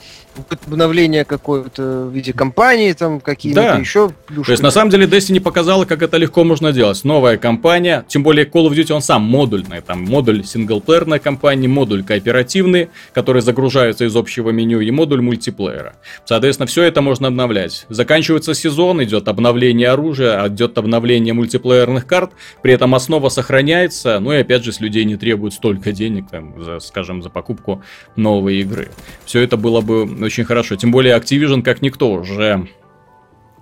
[0.66, 3.76] обновление какое-то в виде компании, там какие-то да.
[3.76, 4.46] еще плюшки.
[4.46, 7.04] То есть, на самом деле, Destiny показала, как это легко можно делать.
[7.04, 9.80] Новая компания, тем более Call of Duty, он сам модульный.
[9.80, 15.94] Там модуль синглплеерной компании, модуль кооперативный, который загружается из общего меню, и модуль мультиплеера.
[16.24, 17.86] Соответственно, все это можно обновлять.
[17.88, 24.36] Заканчивается сезон, идет обновление оружия, идет обновление мультиплеерных карт, при этом основа сохраняется, ну и
[24.36, 27.82] опять же, с людей не требуют столько денег, там, за, скажем, за покупку
[28.16, 28.88] новой игры.
[29.24, 30.76] Все это было бы очень хорошо.
[30.76, 32.68] Тем более Activision, как никто, уже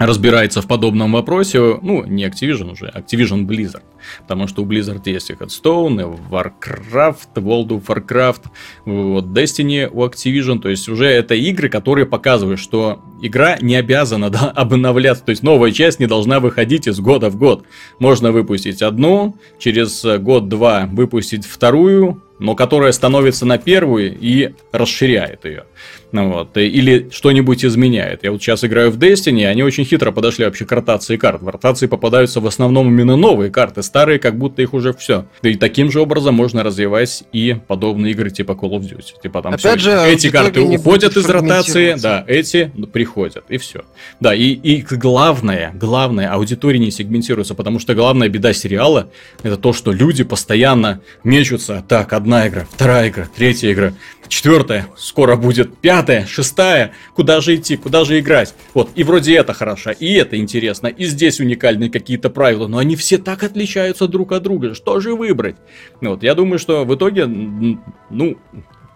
[0.01, 3.83] разбирается в подобном вопросе, ну, не Activision уже, Activision Blizzard,
[4.23, 8.45] потому что у Blizzard есть и Headstone, и Warcraft, World of Warcraft,
[8.87, 14.31] вот, Destiny у Activision, то есть уже это игры, которые показывают, что игра не обязана
[14.31, 17.67] да, обновляться, то есть новая часть не должна выходить из года в год.
[17.99, 25.65] Можно выпустить одну, через год-два выпустить вторую, но которая становится на первую и расширяет ее.
[26.13, 28.25] Ну, вот, или что-нибудь изменяет.
[28.25, 31.41] Я вот сейчас играю в Destiny, они очень хитро подошли вообще к ротации карт.
[31.41, 35.27] В ротации попадаются в основном именно новые карты, старые как будто их уже все.
[35.43, 39.23] И таким же образом можно развивать и подобные игры типа Call of Duty.
[39.23, 43.83] Типа там Опять все, же, эти карты уходят из ротации, да, эти приходят, и все.
[44.19, 49.11] Да, и, и главное, главное, аудитория не сегментируется, потому что главная беда сериала
[49.45, 51.85] это то, что люди постоянно мечутся.
[51.87, 53.93] Так, одна игра, вторая игра, третья игра
[54.31, 56.93] четвертая, скоро будет пятая, шестая.
[57.15, 58.55] Куда же идти, куда же играть?
[58.73, 62.97] Вот, и вроде это хорошо, и это интересно, и здесь уникальные какие-то правила, но они
[62.97, 64.75] все так отличаются друг от друга.
[64.75, 65.57] Что же выбрать?
[66.01, 68.39] Вот, я думаю, что в итоге, ну,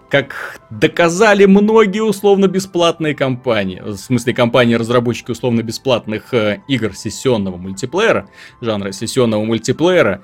[0.08, 8.28] как доказали многие условно-бесплатные компании, в смысле компании-разработчики условно-бесплатных э, игр сессионного мультиплеера,
[8.60, 10.22] жанра сессионного мультиплеера,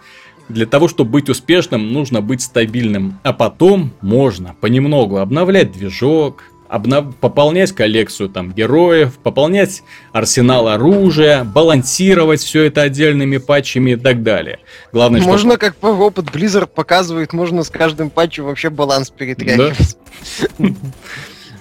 [0.52, 3.18] для того, чтобы быть успешным, нужно быть стабильным.
[3.22, 7.16] А потом можно понемногу обновлять движок, обнов...
[7.16, 9.82] пополнять коллекцию там героев, пополнять
[10.12, 14.60] арсенал оружия, балансировать все это отдельными патчами и так далее.
[14.92, 15.58] Главное, можно, что...
[15.58, 19.96] как опыт Blizzard показывает, можно с каждым патчем вообще баланс перетряхивать.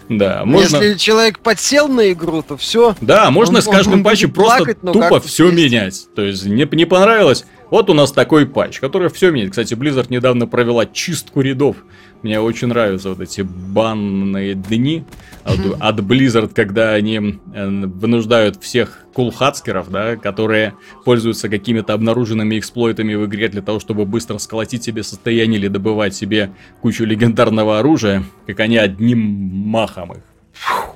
[0.07, 0.77] Да, можно...
[0.77, 2.95] Если человек подсел на игру, то все.
[3.01, 6.07] Да, можно с каждым патчем просто тупо все менять.
[6.15, 9.51] То есть не, не понравилось, вот у нас такой патч, который все меняет.
[9.51, 11.77] Кстати, Blizzard недавно провела чистку рядов.
[12.21, 15.05] Мне очень нравятся вот эти банные дни
[15.43, 20.73] от, от Blizzard, когда они э, вынуждают всех кулхацкеров, да, которые
[21.05, 26.13] пользуются какими-то обнаруженными эксплойтами в игре для того, чтобы быстро сколотить себе состояние или добывать
[26.13, 26.51] себе
[26.81, 30.23] кучу легендарного оружия, как они одним махом их.
[30.53, 30.95] Фух.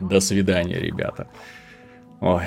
[0.00, 1.28] До свидания, ребята.
[2.20, 2.44] Ой.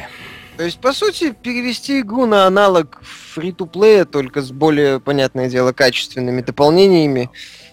[0.58, 6.42] То есть, по сути, перевести игру на аналог фри-то-плея, только с более, понятное дело, качественными
[6.42, 7.30] дополнениями.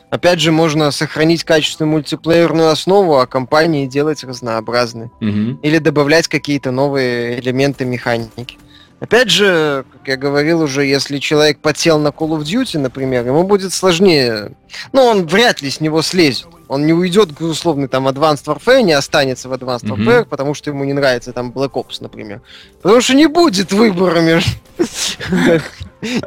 [0.08, 5.10] Опять же, можно сохранить качественную мультиплеерную основу, а компании делать разнообразные.
[5.20, 5.60] Угу.
[5.62, 8.58] Или добавлять какие-то новые элементы механики.
[8.98, 13.44] Опять же, как я говорил уже, если человек подсел на Call of Duty, например, ему
[13.44, 14.52] будет сложнее.
[14.92, 16.48] Ну, он вряд ли с него слезет.
[16.70, 19.96] Он не уйдет к условный там Advanced Warfare, не останется в Advanced mm-hmm.
[19.96, 22.42] Warfare, потому что ему не нравится там Black Ops, например.
[22.80, 24.52] Потому что не будет выбора между...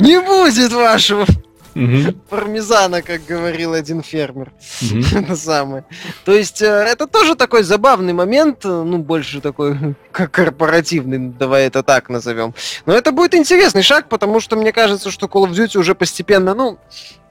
[0.01, 1.25] Не будет вашего
[2.29, 4.51] пармезана, как говорил один фермер.
[5.15, 5.85] Это самое.
[6.25, 11.67] То есть э, это тоже такой забавный момент, э, ну, больше такой как корпоративный, давай
[11.67, 12.53] это так назовем.
[12.85, 16.53] Но это будет интересный шаг, потому что мне кажется, что Call of Duty уже постепенно,
[16.53, 16.77] ну,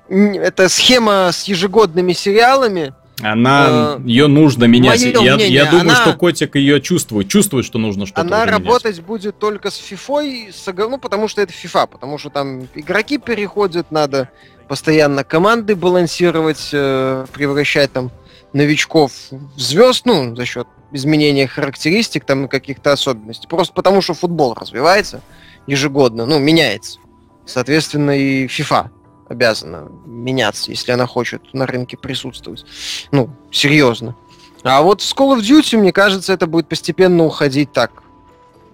[0.09, 5.01] это схема с ежегодными сериалами, она, э, ее нужно менять.
[5.03, 8.97] Я, мнение, я думаю, она, что котик ее чувствует, чувствует, что нужно что-то Она работать
[8.97, 9.07] менять.
[9.07, 13.91] будет только с фифой, с, ну, потому что это фифа, потому что там игроки переходят,
[13.91, 14.29] надо
[14.69, 18.11] постоянно команды балансировать, э, превращать там
[18.53, 23.49] новичков в звезд, ну, за счет изменения характеристик, там, каких-то особенностей.
[23.49, 25.23] Просто потому, что футбол развивается
[25.67, 26.99] ежегодно, ну, меняется.
[27.47, 28.91] Соответственно, и FIFA
[29.33, 32.65] обязана меняться, если она хочет на рынке присутствовать.
[33.11, 34.15] Ну, серьезно.
[34.63, 38.03] А вот с Call of Duty, мне кажется, это будет постепенно уходить так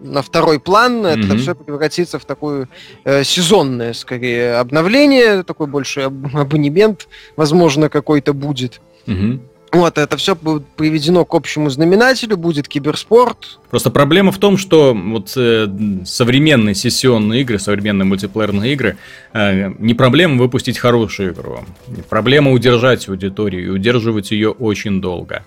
[0.01, 1.05] на второй план.
[1.05, 1.25] Mm-hmm.
[1.25, 2.69] Это все превратится в такое
[3.05, 8.81] э, сезонное, скорее, обновление, такой больше аб- абонемент, возможно, какой-то будет.
[9.07, 9.41] Mm-hmm.
[9.73, 13.59] Вот, это все приведено к общему знаменателю, будет киберспорт.
[13.71, 15.69] Просто проблема в том, что вот э,
[16.05, 18.97] современные сессионные игры, современные мультиплеерные игры,
[19.35, 21.65] э, не проблема выпустить хорошую игру.
[22.09, 25.45] Проблема удержать аудиторию и удерживать ее очень долго.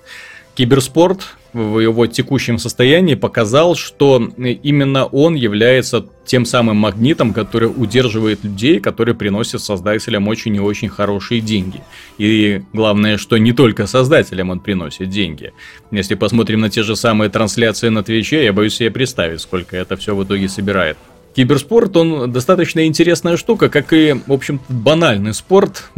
[0.53, 8.43] Киберспорт в его текущем состоянии показал, что именно он является тем самым магнитом, который удерживает
[8.43, 11.81] людей, которые приносят создателям очень и очень хорошие деньги.
[12.17, 15.51] И главное, что не только создателям он приносит деньги.
[15.91, 19.97] Если посмотрим на те же самые трансляции на Твиче, я боюсь себе представить, сколько это
[19.97, 20.97] все в итоге собирает.
[21.33, 25.89] Киберспорт, он достаточно интересная штука, как и, в общем банальный спорт,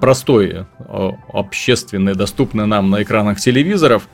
[0.00, 0.66] простой,
[1.32, 4.08] общественный, доступный нам на экранах телевизоров.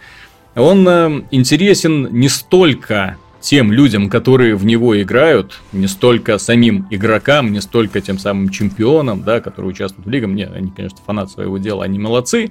[0.57, 7.53] Он э, интересен не столько тем людям, которые в него играют, не столько самим игрокам,
[7.53, 10.31] не столько тем самым чемпионам, да, которые участвуют в лигах.
[10.31, 12.51] Нет, они, конечно, фанат своего дела, они молодцы,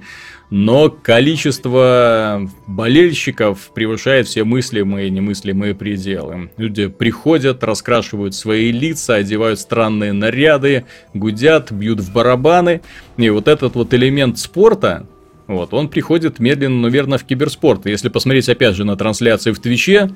[0.50, 6.52] но количество болельщиков превышает все мыслимые и немыслимые пределы.
[6.56, 12.82] Люди приходят, раскрашивают свои лица, одевают странные наряды, гудят, бьют в барабаны.
[13.18, 15.08] И вот этот вот элемент спорта,
[15.48, 17.86] вот, он приходит медленно, но верно в киберспорт.
[17.86, 20.10] Если посмотреть опять же на трансляции в Твиче,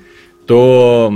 [0.48, 1.14] то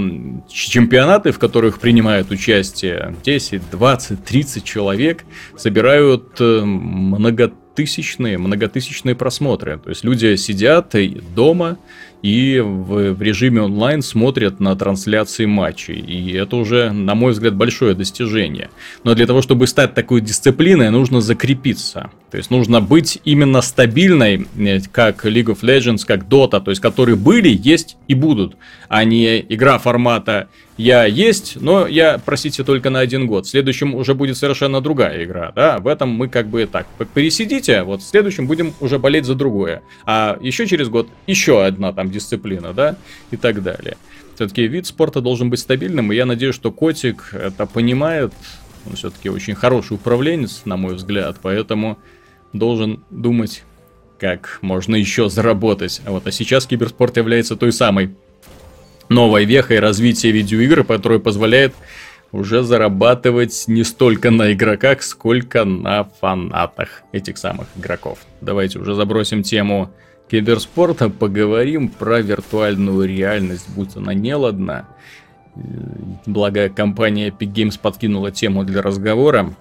[0.48, 5.24] чемпионаты, в которых принимают участие 10, 20, 30 человек,
[5.58, 9.80] собирают э, многотысячные, многотысячные просмотры.
[9.84, 10.94] То есть люди сидят
[11.36, 11.80] дома
[12.24, 16.00] и в, в режиме онлайн смотрят на трансляции матчей.
[16.00, 18.70] И это уже, на мой взгляд, большое достижение.
[19.04, 22.10] Но для того, чтобы стать такой дисциплиной, нужно закрепиться.
[22.32, 26.82] То есть нужно быть именно стабильной, э, как League of Legends, как Dota, то есть
[26.82, 28.56] которые были, есть и будут,
[28.88, 33.46] а не игра формата я есть, но я, простите, только на один год.
[33.46, 37.84] В следующем уже будет совершенно другая игра, да, в этом мы как бы так, пересидите,
[37.84, 39.84] вот в следующем будем уже болеть за другое.
[40.06, 42.96] А еще через год еще одна там дисциплина, да,
[43.32, 43.98] и так далее.
[44.36, 48.34] Все-таки вид спорта должен быть стабильным, и я надеюсь, что Котик это понимает.
[48.86, 52.00] Он все-таки очень хороший управленец, на мой взгляд, поэтому
[52.52, 53.64] должен думать,
[54.20, 56.02] как можно еще заработать.
[56.06, 58.16] А вот, а сейчас киберспорт является той самой
[59.10, 61.74] новой вехой развития видеоигр, которая позволяет
[62.32, 68.20] уже зарабатывать не столько на игроках, сколько на фанатах этих самых игроков.
[68.42, 69.92] Давайте уже забросим тему
[70.30, 74.88] киберспорта, поговорим про виртуальную реальность, будь она неладна.
[76.26, 79.54] Благо, компания Epic Games подкинула тему для разговора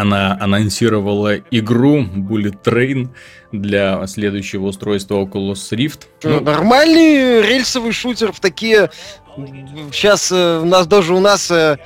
[0.00, 3.08] она анонсировала игру Bullet Train
[3.52, 6.02] для следующего устройства Oculus Rift.
[6.22, 8.90] Ну, нормальный рельсовый шутер в такие...
[9.92, 11.78] Сейчас э, у нас даже у нас э,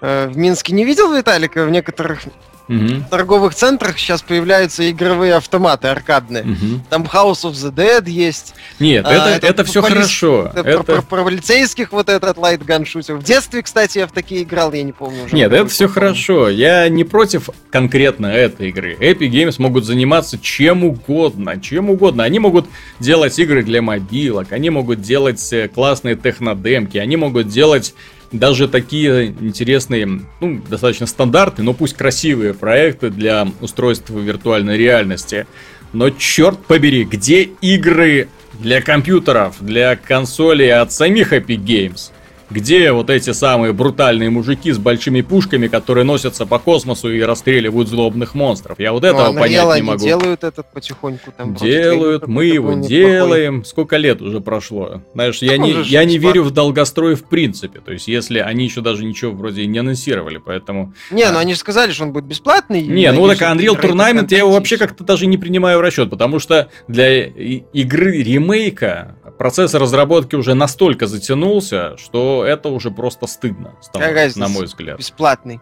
[0.00, 2.20] э, в Минске не видел Виталика в некоторых
[2.68, 2.76] Угу.
[3.06, 6.42] В торговых центрах сейчас появляются игровые автоматы аркадные.
[6.42, 6.80] Угу.
[6.90, 8.54] Там House of the Dead есть.
[8.78, 9.94] Нет, а, это, это, это все полис...
[9.94, 10.52] хорошо.
[10.54, 10.82] Это, это...
[10.82, 13.16] Про, про полицейских вот этот Light Gun шутер.
[13.16, 15.34] В детстве, кстати, я в такие играл, я не помню уже.
[15.34, 16.48] Нет, это все хорошо.
[16.48, 18.96] Я не против конкретно этой игры.
[19.00, 22.24] Epic Games могут заниматься чем угодно, чем угодно.
[22.24, 22.66] Они могут
[23.00, 27.94] делать игры для мобилок, они могут делать э, классные технодемки, они могут делать
[28.32, 35.46] даже такие интересные, ну, достаточно стандартные, но пусть красивые проекты для устройства виртуальной реальности.
[35.92, 38.28] Но черт побери, где игры
[38.60, 42.10] для компьютеров, для консолей от самих Epic Games?
[42.50, 47.88] Где вот эти самые брутальные мужики с большими пушками, которые носятся по космосу и расстреливают
[47.88, 48.78] злобных монстров?
[48.78, 50.02] Я вот ну, этого понять не могу.
[50.02, 51.54] делают этот потихоньку там.
[51.54, 53.64] Делают, мы его делаем.
[53.64, 55.02] Сколько лет уже прошло?
[55.14, 57.80] Знаешь, я не, я не верю в долгострой в принципе.
[57.80, 60.94] То есть, если они еще даже ничего вроде не анонсировали, поэтому...
[61.10, 61.32] Не, а...
[61.32, 62.82] ну они же сказали, что он будет бесплатный.
[62.82, 66.38] Не, ну так Unreal Tournament я его вообще как-то даже не принимаю в расчет, потому
[66.38, 74.38] что для игры ремейка процесс разработки уже настолько затянулся, что это уже просто стыдно, становится,
[74.38, 74.98] на мой взгляд.
[74.98, 75.60] Бесплатный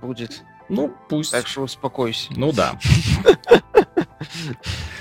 [0.00, 0.42] будет.
[0.68, 1.32] Ну, пусть.
[1.32, 2.30] Так что успокойся.
[2.36, 2.78] Ну да.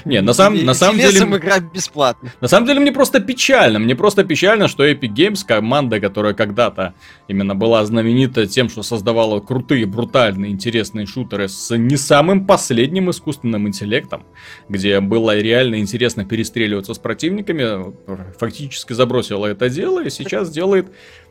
[0.05, 1.19] Не, на, сам, на самом деле...
[1.19, 2.31] игра бесплатно.
[2.41, 3.79] На самом деле мне просто печально.
[3.79, 6.93] Мне просто печально, что Epic Games, команда, которая когда-то
[7.27, 13.67] именно была знаменита тем, что создавала крутые, брутальные, интересные шутеры с не самым последним искусственным
[13.67, 14.25] интеллектом,
[14.67, 17.93] где было реально интересно перестреливаться с противниками,
[18.37, 20.87] фактически забросила это дело и сейчас делает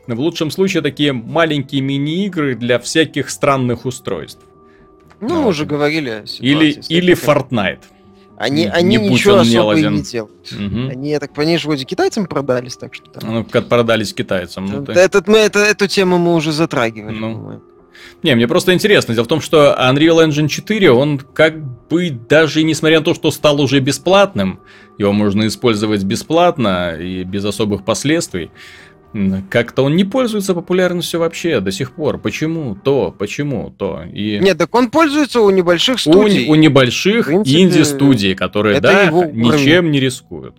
[0.07, 4.41] в лучшем случае такие маленькие мини-игры для всяких странных устройств.
[5.21, 7.83] Ну, мы уже говорили Или, или Fortnite.
[8.37, 10.49] Они, они не ничего особо не, не делают.
[10.49, 10.91] Угу.
[10.91, 13.33] Они, я так понимаю, вроде китайцам продались, так что там...
[13.33, 14.65] Ну, как продались китайцам.
[14.65, 14.93] Ну, ты...
[14.93, 17.61] Этот, мы, это, эту тему мы уже затрагивали, ну.
[18.23, 19.13] Не, мне просто интересно.
[19.13, 21.59] Дело в том, что Unreal Engine 4, он как
[21.89, 24.61] бы даже несмотря на то, что стал уже бесплатным,
[24.97, 28.51] его можно использовать бесплатно и без особых последствий,
[29.49, 32.19] как-то он не пользуется популярностью вообще до сих пор.
[32.19, 33.13] Почему то?
[33.17, 34.03] Почему то?
[34.11, 34.39] И...
[34.39, 36.47] Нет, так он пользуется у небольших студий.
[36.47, 40.55] У, у небольших принципе, инди-студий, которые, да, ничем не рискуют.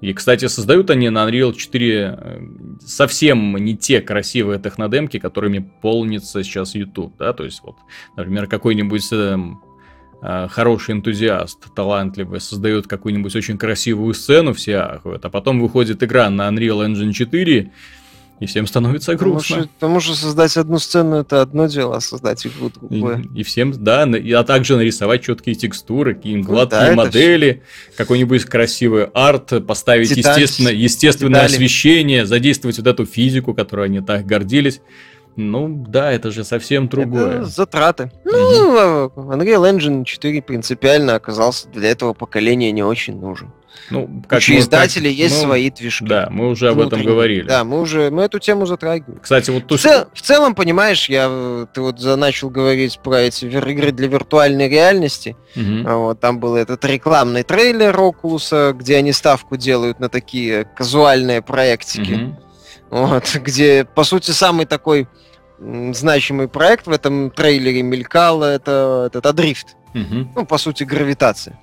[0.00, 2.40] И, кстати, создают они на Unreal 4 э,
[2.86, 7.76] совсем не те красивые технодемки, которыми полнится сейчас YouTube, да, то есть вот,
[8.16, 9.60] например, какой-нибудь эм,
[10.22, 16.48] хороший энтузиаст, талантливый, создает какую-нибудь очень красивую сцену, все ахуют, а потом выходит игра на
[16.48, 17.72] Unreal Engine 4,
[18.40, 19.56] и всем становится грустно.
[19.56, 23.22] Потому что, потому что создать одну сцену это одно дело, а создать игру другое.
[23.34, 27.62] И, и всем, да, и, а также нарисовать четкие текстуры, какие гладкие ну, да, модели,
[27.98, 31.52] какой-нибудь красивый арт, поставить Деталь, естественно, естественное детали.
[31.52, 34.80] освещение, задействовать вот эту физику, которой они так гордились.
[35.36, 37.38] Ну да, это же совсем другое.
[37.38, 38.12] Это затраты.
[38.24, 43.52] Ну, Unreal Engine 4 принципиально оказался для этого поколения не очень нужен.
[43.90, 46.04] Ну, как У издателей есть ну, свои движки.
[46.04, 47.46] Да, мы уже об этом говорили.
[47.46, 49.18] Да, мы уже мы эту тему затрагивали.
[49.20, 49.76] Кстати, вот ту...
[49.76, 54.68] в, цел, в целом, понимаешь, я ты вот начал говорить про эти игры для виртуальной
[54.68, 55.36] реальности.
[55.56, 55.88] Угу.
[55.88, 62.12] Вот, там был этот рекламный трейлер Oculus, где они ставку делают на такие казуальные проектики.
[62.12, 62.36] Угу.
[62.90, 65.08] Вот, где, по сути, самый такой
[65.58, 69.76] значимый проект в этом трейлере мелькал, это этот Адрифт.
[69.94, 70.28] Угу.
[70.36, 71.58] Ну, по сути, гравитация.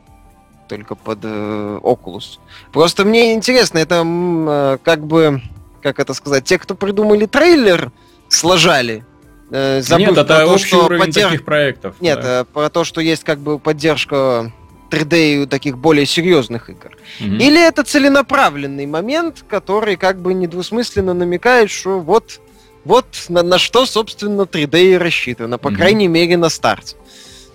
[0.70, 2.40] Только под э, Oculus.
[2.74, 5.42] Просто мне интересно, это э, как бы,
[5.82, 7.92] как это сказать, те, кто придумали трейлер,
[8.28, 9.06] сложали.
[9.50, 11.32] Э, забыв Нет, это то, общий что уровень поддерж...
[11.32, 11.96] таких проектов.
[12.02, 12.42] Нет, да.
[12.42, 14.52] э, про то, что есть как бы поддержка
[14.90, 16.98] 3D у таких более серьезных игр.
[17.20, 17.38] Mm-hmm.
[17.38, 22.40] Или это целенаправленный момент, который как бы недвусмысленно намекает, что вот,
[22.86, 25.76] вот на, на что, собственно, 3D и рассчитано, по mm-hmm.
[25.76, 26.96] крайней мере, на старте.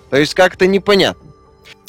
[0.09, 1.31] То есть как-то непонятно.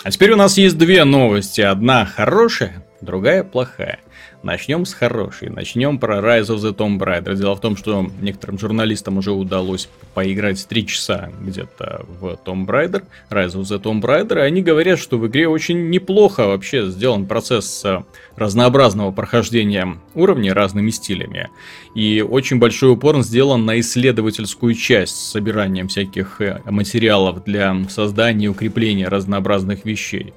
[0.02, 1.60] А теперь у нас есть две новости.
[1.62, 4.00] Одна хорошая, другая плохая.
[4.44, 5.48] Начнем с хорошей.
[5.48, 7.34] Начнем про Rise of the Tomb Raider.
[7.34, 13.04] Дело в том, что некоторым журналистам уже удалось поиграть 3 часа где-то в Tomb Raider,
[13.30, 17.24] Rise of the Tomb Raider, и они говорят, что в игре очень неплохо вообще сделан
[17.24, 18.02] процесс э,
[18.36, 21.48] разнообразного прохождения уровней разными стилями.
[21.94, 28.44] И очень большой упор сделан на исследовательскую часть с собиранием всяких э, материалов для создания
[28.44, 30.34] и укрепления разнообразных вещей.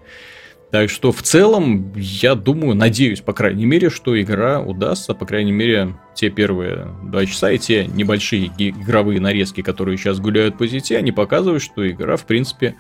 [0.72, 5.53] Так что в целом, я думаю, надеюсь, по крайней мере, что игра удастся, по крайней
[5.53, 10.95] мере, те первые два часа и те небольшие игровые нарезки, которые сейчас гуляют по сети,
[10.95, 12.76] они показывают, что игра, в принципе,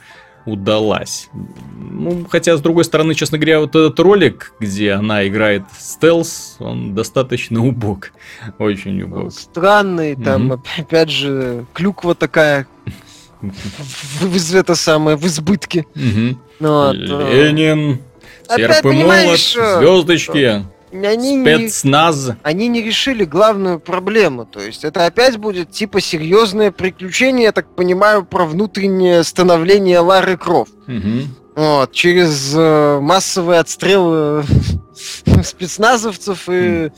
[0.47, 1.29] удалась.
[1.77, 6.95] Ну, хотя, с другой стороны, честно говоря, вот этот ролик, где она играет стелс, он
[6.95, 8.11] достаточно убог.
[8.57, 9.31] Очень убог.
[9.33, 10.63] Странный, там, угу.
[10.77, 12.67] опять же, клюква такая
[13.41, 15.85] в, это самое, в избытке.
[15.95, 16.39] Угу.
[16.59, 18.01] Вот, Ленин,
[18.49, 20.65] серп и молот, звездочки.
[20.91, 22.29] Они Спецназ.
[22.29, 24.45] Не, они не решили главную проблему.
[24.45, 30.37] То есть это опять будет типа серьезное приключение, я так понимаю, про внутреннее становление Лары
[30.37, 30.73] Крофт.
[30.87, 31.27] Угу.
[31.57, 34.43] Вот, через э, массовый отстрел э,
[35.43, 36.91] спецназовцев и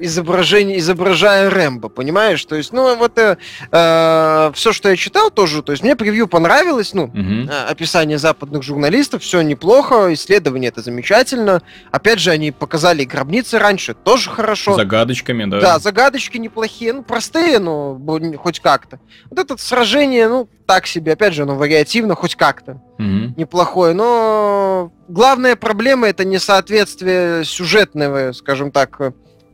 [0.00, 2.44] изображение, изображая Рэмбо, понимаешь?
[2.44, 3.36] То есть, ну, вот э,
[3.70, 7.50] э, все, что я читал тоже, то есть мне превью понравилось, ну, угу.
[7.68, 11.62] описание западных журналистов, все неплохо, исследование это замечательно.
[11.90, 14.74] Опять же, они показали гробницы раньше, тоже хорошо.
[14.74, 15.60] Загадочками, да.
[15.60, 18.00] Да, загадочки неплохие, ну, простые, но
[18.38, 19.00] хоть как-то.
[19.28, 22.80] Вот это сражение, ну, так себе, опять же, оно вариативно, хоть как-то.
[22.98, 23.34] Угу.
[23.36, 28.98] Неплохое, но главная проблема это несоответствие сюжетного, скажем так,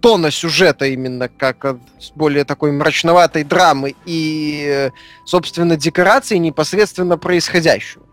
[0.06, 4.90] тона сюжета именно, как с более такой мрачноватой драмы и,
[5.24, 8.04] собственно, декорации непосредственно происходящего.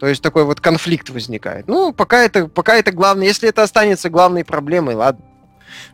[0.00, 1.68] То есть такой вот конфликт возникает.
[1.68, 3.26] Ну, пока это, пока это главное.
[3.26, 5.22] Если это останется главной проблемой, ладно.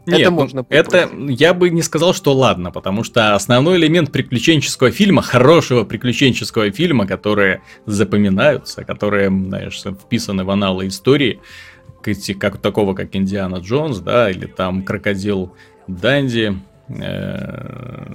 [0.06, 4.12] Нет, это ну, можно Это я бы не сказал, что ладно, потому что основной элемент
[4.12, 11.40] приключенческого фильма, хорошего приключенческого фильма, которые запоминаются, которые, знаешь, вписаны в аналы истории,
[12.38, 15.54] как такого, как Индиана Джонс, да, или там Крокодил
[15.86, 18.06] Данди, э,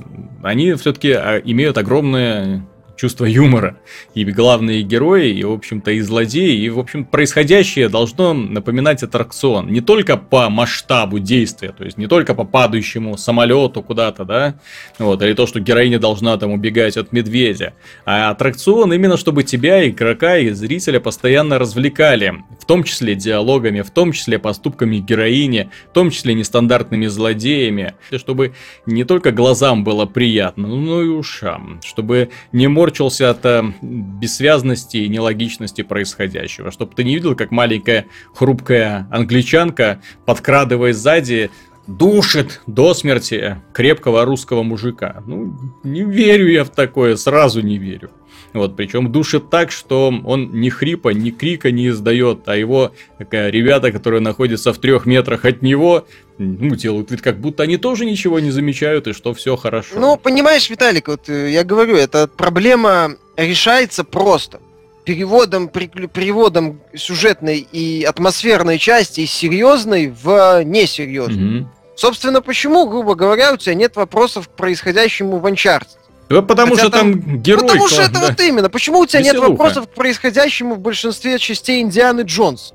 [0.43, 2.65] они все-таки а, имеют огромное
[2.99, 3.77] чувство юмора.
[4.13, 9.71] И главные герои, и, в общем-то, и злодеи, и, в общем, происходящее должно напоминать аттракцион.
[9.71, 14.59] Не только по масштабу действия, то есть не только по падающему самолету куда-то, да,
[14.97, 17.73] вот, или то, что героиня должна там убегать от медведя,
[18.05, 23.91] а аттракцион именно, чтобы тебя, игрока и зрителя постоянно развлекали, в том числе диалогами, в
[23.91, 28.53] том числе поступками героини, в том числе нестандартными злодеями, чтобы
[28.85, 34.97] не только глазам было приятно, но и ушам, чтобы не мор корчился от э, бессвязности
[34.97, 36.71] и нелогичности происходящего.
[36.71, 41.51] Чтобы ты не видел, как маленькая хрупкая англичанка, подкрадываясь сзади,
[41.85, 45.23] душит до смерти крепкого русского мужика.
[45.25, 48.09] Ну, не верю я в такое, сразу не верю.
[48.53, 53.31] Вот, причем душит так, что он ни хрипа, ни крика не издает, а его как,
[53.31, 56.07] ребята, которые находятся в трех метрах от него,
[56.39, 59.99] ну, делают вид, как будто они тоже ничего не замечают, и что все хорошо.
[59.99, 64.59] Ну, понимаешь, Виталик, вот э, я говорю, эта проблема решается просто
[65.03, 71.61] переводом, переводом сюжетной и атмосферной части из серьезной в несерьезную.
[71.61, 71.69] Угу.
[71.95, 75.97] Собственно, почему, грубо говоря, у тебя нет вопросов к происходящему в Uncharted?
[76.29, 77.67] Да потому Хотя что там, там герой.
[77.67, 78.27] Потому что это да.
[78.27, 78.69] вот именно.
[78.69, 79.49] Почему у тебя Веселуха.
[79.49, 82.73] нет вопросов к происходящему в большинстве частей Индианы Джонс?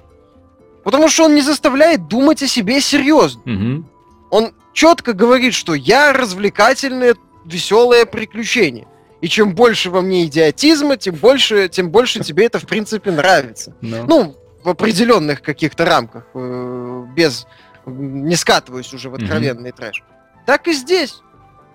[0.83, 3.41] Потому что он не заставляет думать о себе серьезно.
[3.43, 3.85] Угу.
[4.31, 8.87] Он четко говорит, что я развлекательное, веселое приключение.
[9.21, 13.75] И чем больше во мне идиотизма, тем больше, тем больше тебе это, в принципе, нравится.
[13.81, 14.05] No.
[14.07, 17.47] Ну, в определенных каких-то рамках, э, без...
[17.87, 20.03] Не скатываясь уже в откровенный трэш.
[20.47, 21.23] Так и здесь.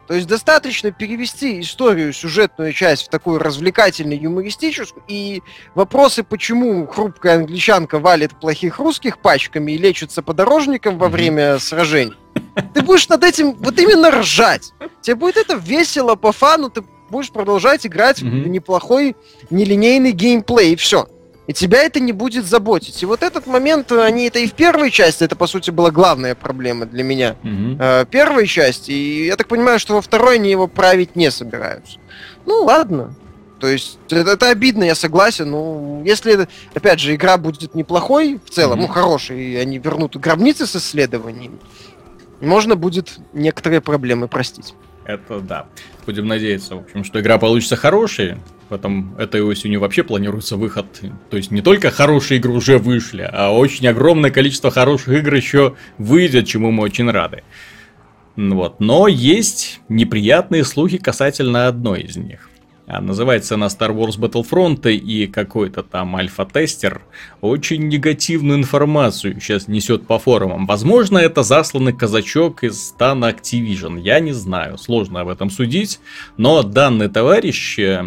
[0.10, 5.44] То есть достаточно перевести историю, сюжетную часть в такую развлекательную, юмористическую, и
[5.76, 12.16] вопросы, почему хрупкая англичанка валит плохих русских пачками и лечится подорожником во время сражений,
[12.74, 14.74] ты будешь над этим вот именно ржать.
[15.02, 16.82] Тебе будет это весело, по фану, ты
[17.12, 19.16] будешь продолжать играть в неплохой
[19.52, 21.06] нелинейный геймплей, и все
[21.50, 23.02] и тебя это не будет заботить.
[23.02, 26.36] И вот этот момент, они это и в первой части, это, по сути, была главная
[26.36, 27.38] проблема для меня.
[27.42, 27.78] Mm-hmm.
[27.80, 31.98] Э, первой части, и я так понимаю, что во второй они его править не собираются.
[32.46, 33.16] Ну, ладно.
[33.60, 35.50] То есть, это, это обидно, я согласен.
[35.50, 38.82] Ну, если, опять же, игра будет неплохой в целом, mm-hmm.
[38.84, 41.58] ну, хорошей, и они вернут гробницы с исследованиями,
[42.42, 44.76] можно будет некоторые проблемы простить.
[45.10, 45.66] Это да.
[46.06, 48.36] Будем надеяться, в общем, что игра получится хорошей.
[48.70, 50.86] Потом этой осенью вообще планируется выход.
[51.32, 55.76] То есть не только хорошие игры уже вышли, а очень огромное количество хороших игр еще
[55.98, 57.42] выйдет, чему мы очень рады.
[58.36, 58.80] Вот.
[58.80, 62.48] Но есть неприятные слухи касательно одной из них.
[62.92, 67.04] А, называется она Star Wars Battlefront, и какой-то там альфа-тестер
[67.40, 70.66] очень негативную информацию сейчас несет по форумам.
[70.66, 76.00] Возможно, это засланный казачок из стана Activision, я не знаю, сложно об этом судить,
[76.38, 78.04] но данный товарищ э,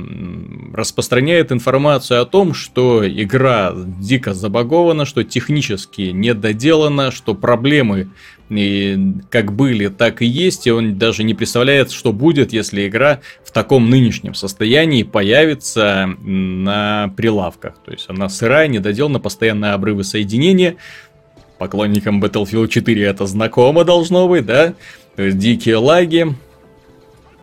[0.74, 8.08] распространяет информацию о том, что игра дико забагована, что технически недоделана, что проблемы
[8.56, 13.20] и как были, так и есть, и он даже не представляет, что будет, если игра
[13.44, 17.74] в таком нынешнем состоянии появится на прилавках.
[17.84, 20.76] То есть она сырая, недоделана, постоянные обрывы соединения.
[21.58, 24.74] Поклонникам Battlefield 4 это знакомо должно быть, да?
[25.16, 26.34] То есть дикие лаги,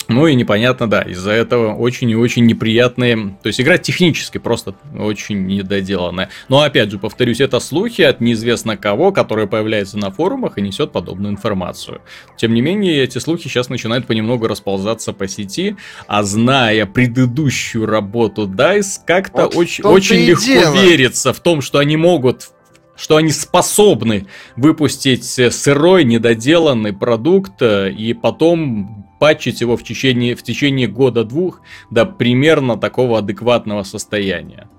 [0.09, 3.37] ну и непонятно, да, из-за этого очень и очень неприятные...
[3.43, 6.29] То есть игра технически просто очень недоделанная.
[6.49, 10.91] Но опять же, повторюсь, это слухи от неизвестно кого, которые появляются на форумах и несет
[10.91, 12.01] подобную информацию.
[12.37, 18.47] Тем не менее, эти слухи сейчас начинают понемногу расползаться по сети, а зная предыдущую работу
[18.47, 20.73] DICE, как-то вот очень, очень легко дело.
[20.73, 22.49] верится в том, что они могут
[22.99, 30.43] что они способны выпустить сырой, недоделанный продукт э, и потом патчить его в течение, в
[30.43, 34.69] течение года-двух до примерно такого адекватного состояния.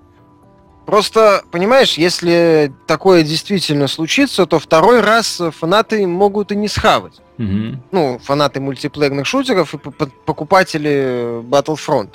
[0.85, 7.21] Просто, понимаешь, если такое действительно случится, то второй раз фанаты могут и не схавать.
[7.37, 7.77] Угу.
[7.91, 12.09] Ну, фанаты мультиплеерных шутеров и покупатели Battlefront.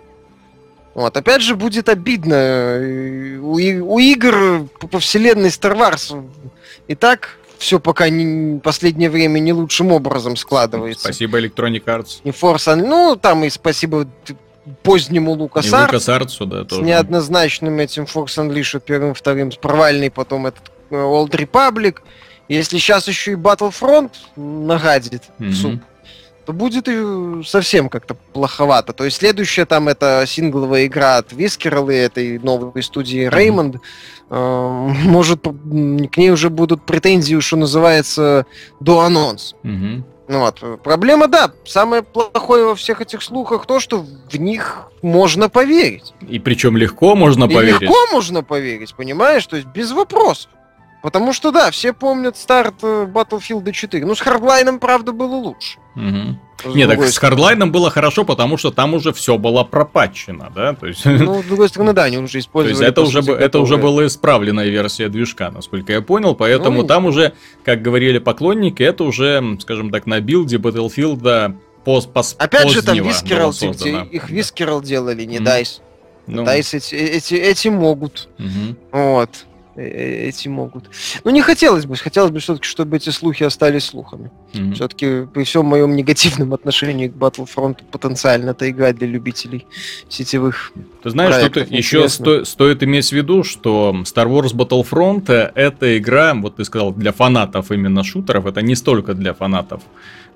[0.94, 3.38] Вот, опять же, будет обидно.
[3.42, 6.28] У, у игр по, по вселенной Star Wars
[6.88, 11.04] и так все пока не, последнее время не лучшим образом складывается.
[11.04, 12.20] Спасибо Electronic Arts.
[12.24, 14.06] И Force, ну, там и спасибо
[14.82, 15.90] позднему LucasArts.
[15.90, 16.82] LucasArts, да, тоже.
[16.82, 21.98] С неоднозначным этим Force Unleashed первым, вторым, с провальный потом этот э, Old Republic.
[22.48, 25.52] Если сейчас еще и Battlefront нагадит mm-hmm.
[25.52, 25.80] суп,
[26.46, 28.92] то будет и совсем как-то плоховато.
[28.92, 33.80] То есть следующая там это сингловая игра от Вискерл и этой новой студии Raymond.
[34.30, 34.30] Mm-hmm.
[34.30, 38.46] Э, может, к ней уже будут претензии, что называется,
[38.78, 39.56] до анонс.
[39.64, 40.02] Mm-hmm.
[40.28, 40.82] Ну вот.
[40.82, 43.98] Проблема, да, самое плохое во всех этих слухах то, что
[44.30, 46.14] в них можно поверить.
[46.28, 47.80] И причем легко можно и поверить.
[47.80, 49.46] легко можно поверить, понимаешь?
[49.46, 50.50] То есть без вопросов.
[51.06, 54.04] Потому что, да, все помнят старт э, Battlefield 4.
[54.04, 55.78] Ну, с Хардлайном, правда, было лучше.
[55.94, 56.74] Угу.
[56.74, 60.74] Нет, так с Хардлайном было хорошо, потому что там уже все было пропатчено, да?
[60.74, 61.04] То есть...
[61.04, 62.76] Ну, с другой стороны, да, они уже использовали...
[62.76, 66.82] То есть это уже, сути, это уже была исправленная версия движка, насколько я понял, поэтому
[66.82, 67.34] ну, там уже,
[67.64, 71.54] как говорили поклонники, это уже, скажем так, на билде Battlefield
[71.84, 75.44] пост, пост, Опять же, там Вискерал, их Вискерал делали, не mm.
[75.44, 75.80] DICE.
[76.26, 76.42] Ну.
[76.42, 78.28] DICE эти, эти, эти могут.
[78.40, 78.76] Угу.
[78.90, 79.30] Вот.
[79.76, 80.84] Э, эти могут.
[81.24, 84.30] Ну, не хотелось бы, хотелось бы все-таки, чтобы эти слухи остались слухами.
[84.52, 84.74] Mm-hmm.
[84.74, 89.66] Все-таки при всем моем негативном отношении к Battlefront потенциально это игра для любителей
[90.08, 90.72] сетевых.
[91.02, 96.34] Ты знаешь, что еще сто, стоит иметь в виду, что Star Wars Battlefront это игра,
[96.34, 99.82] вот ты сказал, для фанатов именно шутеров, это не столько для фанатов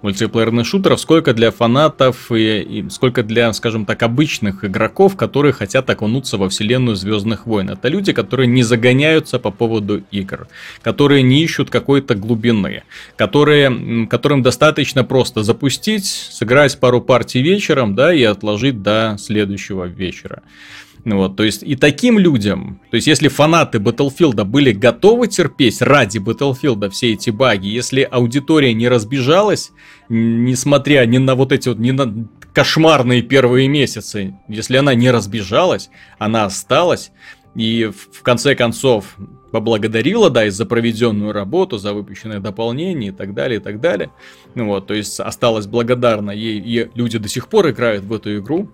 [0.03, 5.89] мультиплеерных шутеров, сколько для фанатов и, и сколько для, скажем так, обычных игроков, которые хотят
[5.91, 7.71] окунуться во вселенную Звездных войн.
[7.71, 10.49] Это люди, которые не загоняются по поводу игр,
[10.83, 12.83] которые не ищут какой-то глубины,
[13.17, 20.43] которые, которым достаточно просто запустить, сыграть пару партий вечером, да, и отложить до следующего вечера.
[21.05, 26.19] Вот, то есть и таким людям, то есть если фанаты Battlefield были готовы терпеть ради
[26.19, 29.73] Battlefield все эти баги, если аудитория не разбежалась,
[30.09, 35.89] несмотря ни на вот эти вот, ни на кошмарные первые месяцы, если она не разбежалась,
[36.19, 37.13] она осталась,
[37.55, 39.17] и в конце концов
[39.51, 44.11] поблагодарила, да, и за проведенную работу, за выпущенное дополнение и так далее, и так далее.
[44.55, 48.39] Ну вот, то есть осталась благодарна ей, и люди до сих пор играют в эту
[48.39, 48.71] игру,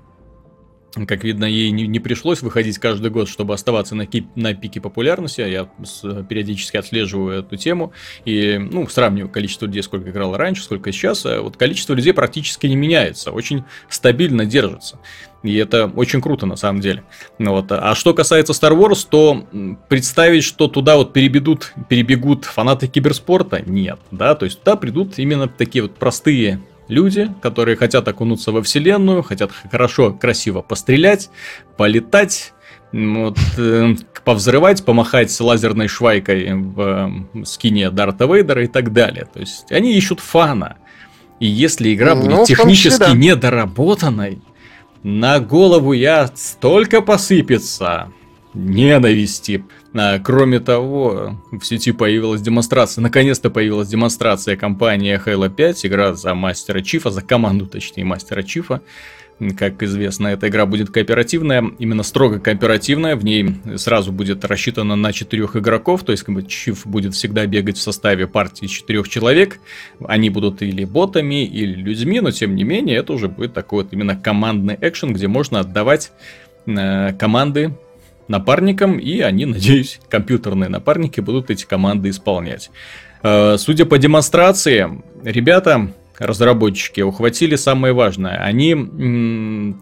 [1.04, 4.80] как видно, ей не, не пришлось выходить каждый год, чтобы оставаться на, ки- на пике
[4.80, 5.42] популярности.
[5.42, 7.92] Я с, периодически отслеживаю эту тему
[8.24, 11.26] и ну, сравниваю количество людей, сколько играло раньше, сколько сейчас.
[11.26, 14.98] А вот количество людей практически не меняется, очень стабильно держится.
[15.42, 17.04] И это очень круто на самом деле.
[17.38, 17.70] Ну, вот.
[17.70, 19.46] А что касается Star Wars, то
[19.88, 23.98] представить, что туда вот перебегут, перебегут фанаты киберспорта, нет.
[24.10, 24.34] Да?
[24.34, 29.50] То есть туда придут именно такие вот простые люди, которые хотят окунуться во вселенную, хотят
[29.70, 31.30] хорошо, красиво пострелять,
[31.76, 32.52] полетать,
[32.92, 39.26] вот, э, повзрывать, помахать лазерной швайкой в э, скине Дарта Вейдера и так далее.
[39.32, 40.76] То есть они ищут фана.
[41.40, 43.12] И если игра ну, будет технически числе, да.
[43.14, 44.40] недоработанной,
[45.02, 48.10] на голову я столько посыпется
[48.54, 49.64] ненависти.
[50.24, 56.82] Кроме того, в сети появилась демонстрация, наконец-то появилась демонстрация компании Halo 5, игра за Мастера
[56.82, 58.82] Чифа, за команду, точнее, Мастера Чифа.
[59.58, 65.12] Как известно, эта игра будет кооперативная, именно строго кооперативная, в ней сразу будет рассчитана на
[65.12, 69.60] четырех игроков, то есть как бы, Чиф будет всегда бегать в составе партии четырех человек,
[70.06, 73.92] они будут или ботами, или людьми, но тем не менее это уже будет такой вот
[73.92, 76.12] именно командный экшен, где можно отдавать
[76.66, 77.74] э, команды
[78.28, 82.70] напарникам, и они, надеюсь, компьютерные напарники будут эти команды исполнять.
[83.22, 88.36] Э, судя по демонстрации, ребята разработчики ухватили самое важное.
[88.42, 88.74] Они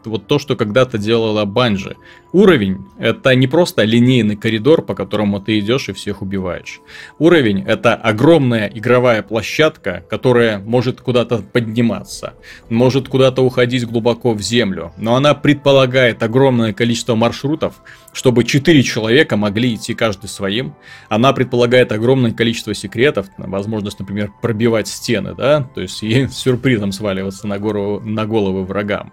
[0.04, 1.96] вот то, что когда-то делала Банжи.
[2.32, 6.80] Уровень это не просто линейный коридор, по которому ты идешь и всех убиваешь.
[7.18, 12.34] Уровень это огромная игровая площадка, которая может куда-то подниматься,
[12.68, 17.74] может куда-то уходить глубоко в землю, но она предполагает огромное количество маршрутов,
[18.14, 20.74] чтобы 4 человека могли идти каждый своим.
[21.08, 27.46] Она предполагает огромное количество секретов, возможность, например, пробивать стены, да, то есть и сюрпризом сваливаться
[27.46, 29.12] на, гору, на головы врагам.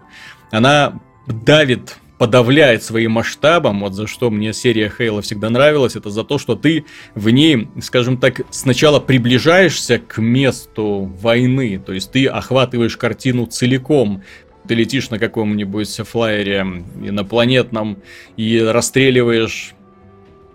[0.50, 6.22] Она давит подавляет своим масштабом, вот за что мне серия Хейла всегда нравилась, это за
[6.22, 6.84] то, что ты
[7.16, 14.22] в ней, скажем так, сначала приближаешься к месту войны, то есть ты охватываешь картину целиком,
[14.66, 16.60] ты летишь на каком-нибудь флайере
[17.02, 17.98] инопланетном
[18.36, 19.74] и расстреливаешь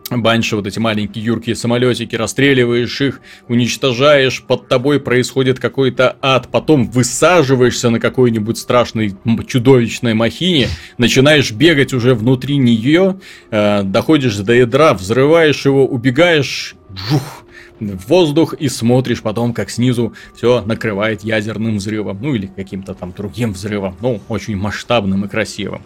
[0.10, 6.90] Банши, вот эти маленькие юркие самолетики, расстреливаешь их, уничтожаешь, под тобой происходит какой-то ад, потом
[6.90, 13.20] высаживаешься на какой-нибудь страшной чудовищной махине, начинаешь бегать уже внутри нее,
[13.52, 16.76] э, доходишь до ядра, взрываешь его, убегаешь,
[17.10, 17.44] жух,
[17.80, 23.14] в воздух и смотришь потом, как снизу все накрывает ядерным взрывом, ну или каким-то там
[23.16, 25.82] другим взрывом, ну, очень масштабным и красивым.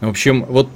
[0.00, 0.68] В общем, вот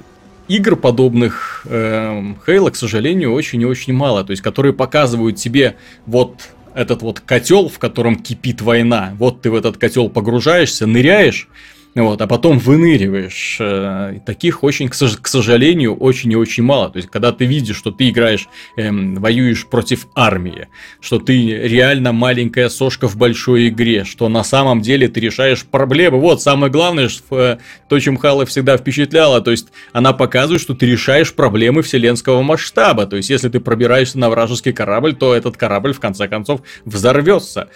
[0.47, 4.23] игр подобных э, Halo, к сожалению, очень и очень мало.
[4.23, 9.13] То есть, которые показывают тебе вот этот вот котел, в котором кипит война.
[9.17, 11.47] Вот ты в этот котел погружаешься, ныряешь,
[11.95, 13.57] вот, а потом выныриваешь.
[13.59, 16.89] Э, таких очень, к сожалению, очень и очень мало.
[16.89, 20.69] То есть, когда ты видишь, что ты играешь, эм, воюешь против армии,
[21.01, 26.19] что ты реально маленькая сошка в большой игре, что на самом деле ты решаешь проблемы.
[26.19, 30.73] Вот, самое главное, что, э, то, чем Хала всегда впечатляла, то есть, она показывает, что
[30.73, 33.05] ты решаешь проблемы вселенского масштаба.
[33.05, 37.69] То есть, если ты пробираешься на вражеский корабль, то этот корабль, в конце концов, взорвется.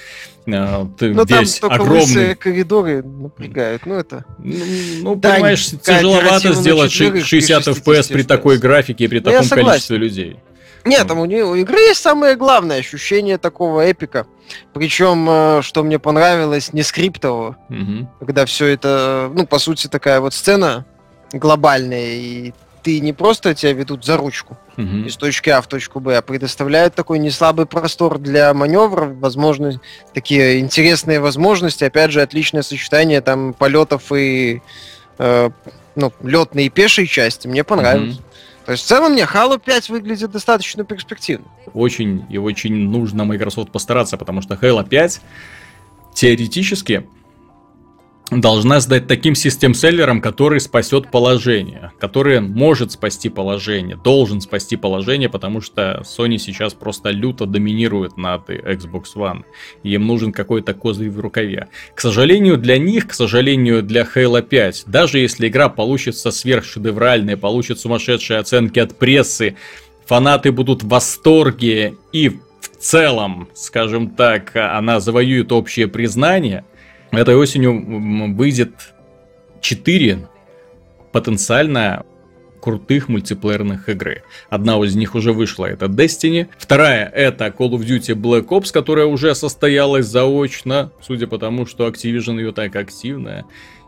[0.48, 2.34] Ты ну, весь там огромный.
[2.36, 4.24] коридоры напрягают, ну это...
[4.40, 4.56] Ну,
[5.02, 9.98] ну да, понимаешь, тяжеловато сделать 60 FPS при такой графике и при ну, таком количестве
[9.98, 10.40] людей.
[10.86, 14.26] Нет, там у, нее, у игры есть самое главное ощущение такого эпика.
[14.74, 17.58] Причем, э, что мне понравилось, не скриптового.
[17.70, 18.10] Угу.
[18.20, 20.86] Когда все это, ну, по сути, такая вот сцена
[21.34, 22.54] глобальная, и
[22.88, 25.06] ты не просто тебя ведут за ручку угу.
[25.06, 29.82] из точки А в точку Б, а предоставляют такой неслабый простор для маневров, возможно,
[30.14, 34.62] такие интересные возможности, опять же, отличное сочетание там полетов и
[35.18, 35.50] э,
[35.96, 37.50] ну, летной и пешей части.
[37.50, 38.20] Мне понравилось.
[38.20, 38.24] Угу.
[38.68, 41.46] То есть в целом мне Halo 5 выглядит достаточно перспективно.
[41.74, 45.20] Очень и очень нужно Microsoft постараться, потому что Halo 5
[46.14, 47.06] теоретически
[48.32, 55.62] должна стать таким систем-селлером, который спасет положение, который может спасти положение, должен спасти положение, потому
[55.62, 59.44] что Sony сейчас просто люто доминирует над Xbox One.
[59.84, 61.70] И им нужен какой-то козырь в рукаве.
[61.96, 67.80] К сожалению для них, к сожалению для Halo 5, даже если игра получится сверхшедевральной, получит
[67.80, 69.56] сумасшедшие оценки от прессы,
[70.06, 76.66] фанаты будут в восторге и в целом, скажем так, она завоюет общее признание–
[77.12, 78.94] Этой осенью выйдет
[79.62, 80.28] 4
[81.12, 82.06] потенциально
[82.62, 84.24] крутых мультиплеерных игры.
[84.50, 86.48] Одна из них уже вышла, это Destiny.
[86.58, 91.88] Вторая это Call of Duty Black Ops, которая уже состоялась заочно, судя по тому, что
[91.88, 93.46] Activision ее так активно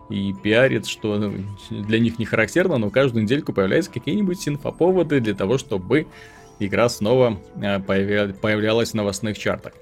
[0.10, 1.32] и пиарит, что
[1.70, 6.08] для них не характерно, но каждую недельку появляются какие-нибудь инфоповоды для того, чтобы
[6.60, 9.74] игра снова э, появлялась в новостных чартах.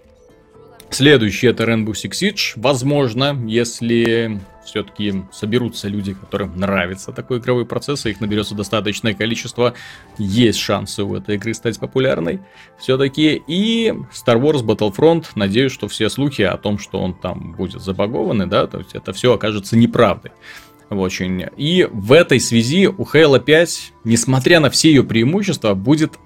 [0.90, 2.54] Следующий это Rainbow Six Siege.
[2.56, 9.74] Возможно, если все-таки соберутся люди, которым нравится такой игровой процесс, и их наберется достаточное количество,
[10.18, 12.40] есть шансы у этой игры стать популярной
[12.80, 13.42] все-таки.
[13.48, 18.48] И Star Wars Battlefront, надеюсь, что все слухи о том, что он там будет забагованный,
[18.48, 20.32] да, то есть это все окажется неправдой.
[20.90, 21.46] Очень.
[21.58, 26.18] И в этой связи у Halo 5, несмотря на все ее преимущества, будет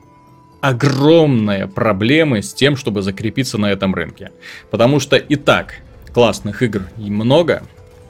[0.62, 4.32] огромные проблемы с тем, чтобы закрепиться на этом рынке.
[4.70, 5.76] Потому что и так
[6.14, 7.64] классных игр много,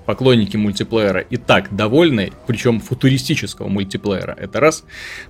[0.05, 4.83] поклонники мультиплеера и так довольны, причем футуристического мультиплеера, это раз.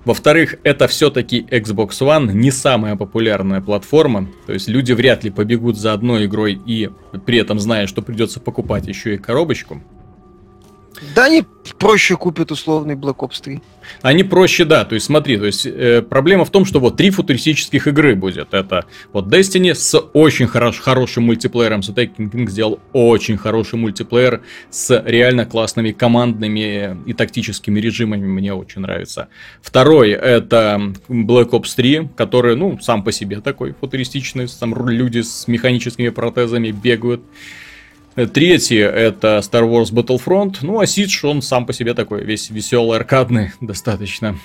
[0.04, 5.78] Во-вторых, это все-таки Xbox One, не самая популярная платформа, то есть люди вряд ли побегут
[5.78, 6.90] за одной игрой и
[7.24, 9.80] при этом зная, что придется покупать еще и коробочку.
[11.14, 11.44] Да, они
[11.78, 13.60] проще купят условный Black Ops 3.
[14.02, 14.84] Они проще, да.
[14.84, 18.54] То есть смотри, то есть э, проблема в том, что вот три футуристических игры будет.
[18.54, 21.80] Это вот Destiny с очень хорош, хорошим мультиплеером.
[21.80, 28.24] The Taking King сделал очень хороший мультиплеер с реально классными командными и тактическими режимами.
[28.24, 29.28] Мне очень нравится.
[29.60, 34.46] Второй это Black Ops 3, который, ну, сам по себе такой футуристичный.
[34.60, 37.22] Там люди с механическими протезами бегают.
[38.14, 40.58] Третье это Star Wars Battlefront.
[40.60, 44.38] Ну, а Siege, он сам по себе такой весь веселый, аркадный, достаточно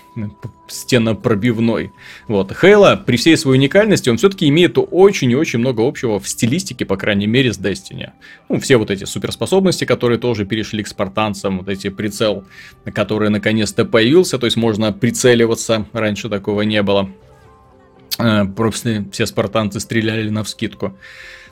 [0.67, 1.91] стенопробивной.
[2.29, 2.55] Вот.
[2.55, 6.85] Хейла, при всей своей уникальности, он все-таки имеет очень и очень много общего в стилистике,
[6.85, 8.11] по крайней мере, с Destiny.
[8.47, 12.45] Ну, все вот эти суперспособности, которые тоже перешли к спартанцам, вот эти прицел,
[12.93, 17.09] который наконец-то появился, то есть можно прицеливаться, раньше такого не было.
[18.17, 20.97] Э, просто все спартанцы стреляли на вскидку.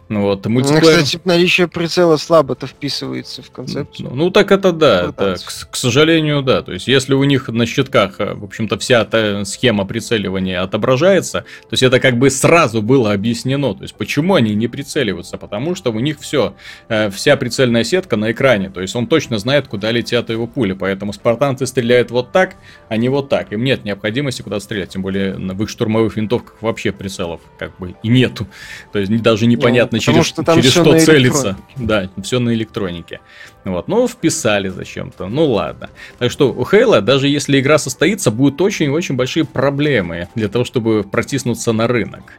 [0.07, 0.83] Вот, мультиплеер...
[0.83, 4.09] Ну, кстати, наличие прицела слабо-то вписывается в концепцию.
[4.09, 6.61] Ну, ну так это да, это, к, к сожалению, да.
[6.61, 11.41] То есть, если у них на щитках, э, в общем-то, вся та схема прицеливания отображается,
[11.41, 13.73] то есть это как бы сразу было объяснено.
[13.73, 15.37] То есть, почему они не прицеливаются?
[15.39, 16.55] Потому что у них все,
[16.87, 18.69] э, вся прицельная сетка на экране.
[18.69, 20.73] То есть, он точно знает, куда летят его пули.
[20.73, 22.57] Поэтому спартанцы стреляют вот так,
[22.89, 23.51] а не вот так.
[23.51, 24.89] Им нет необходимости куда стрелять.
[24.89, 28.45] Тем более, в их штурмовых винтовках вообще прицелов как бы и нету.
[28.93, 31.57] То есть, даже непонятно, непонятно через, что, там через что целиться.
[31.75, 33.21] Да, все на электронике.
[33.63, 35.27] Вот, ну, вписали зачем-то.
[35.27, 35.89] Ну ладно.
[36.19, 41.03] Так что у Хейла, даже если игра состоится, будут очень-очень большие проблемы для того, чтобы
[41.03, 42.33] протиснуться на рынок.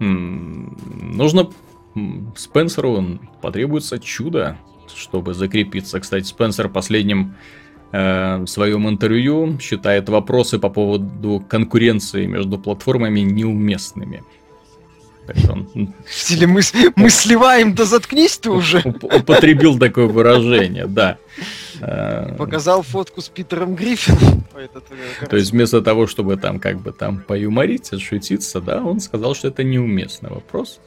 [0.00, 0.76] М-м,
[1.16, 1.50] нужно
[2.36, 4.56] Спенсеру потребуется чудо,
[4.94, 6.00] чтобы закрепиться.
[6.00, 7.34] Кстати, Спенсер последним
[7.92, 14.24] э, в своем интервью считает вопросы по поводу конкуренции между платформами неуместными.
[15.48, 15.94] Он...
[16.04, 16.60] В стиле мы,
[16.96, 18.82] мы сливаем, да заткнись ты уже.
[19.02, 21.18] Употребил такое выражение, да.
[22.38, 24.44] Показал фотку с Питером Гриффином.
[24.54, 24.68] Э,
[25.28, 29.48] То есть вместо того, чтобы там как бы там поюморить, отшутиться, да, он сказал, что
[29.48, 30.80] это неуместный вопрос.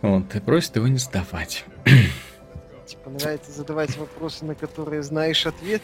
[0.00, 1.64] Вот, и просит его не сдавать.
[2.86, 5.82] Типа нравится задавать вопросы, на которые знаешь ответ.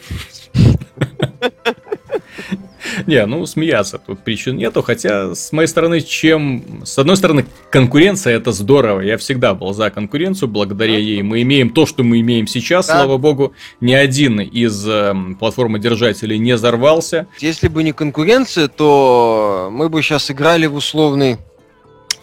[3.07, 6.81] Не, ну смеяться тут причин нету, хотя с моей стороны, чем...
[6.83, 11.69] С одной стороны, конкуренция это здорово, я всегда был за конкуренцию, благодаря ей мы имеем
[11.69, 12.95] то, что мы имеем сейчас, да.
[12.95, 17.27] слава богу, ни один из э, платформодержателей не взорвался.
[17.39, 21.37] Если бы не конкуренция, то мы бы сейчас играли в условный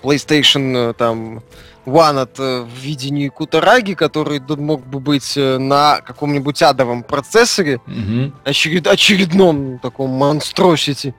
[0.03, 1.43] PlayStation э, там
[1.87, 8.33] От э, в видении Кутараги, который мог бы быть э, на каком-нибудь адовом процессоре, угу.
[8.45, 11.15] очеред, очередном таком монстросити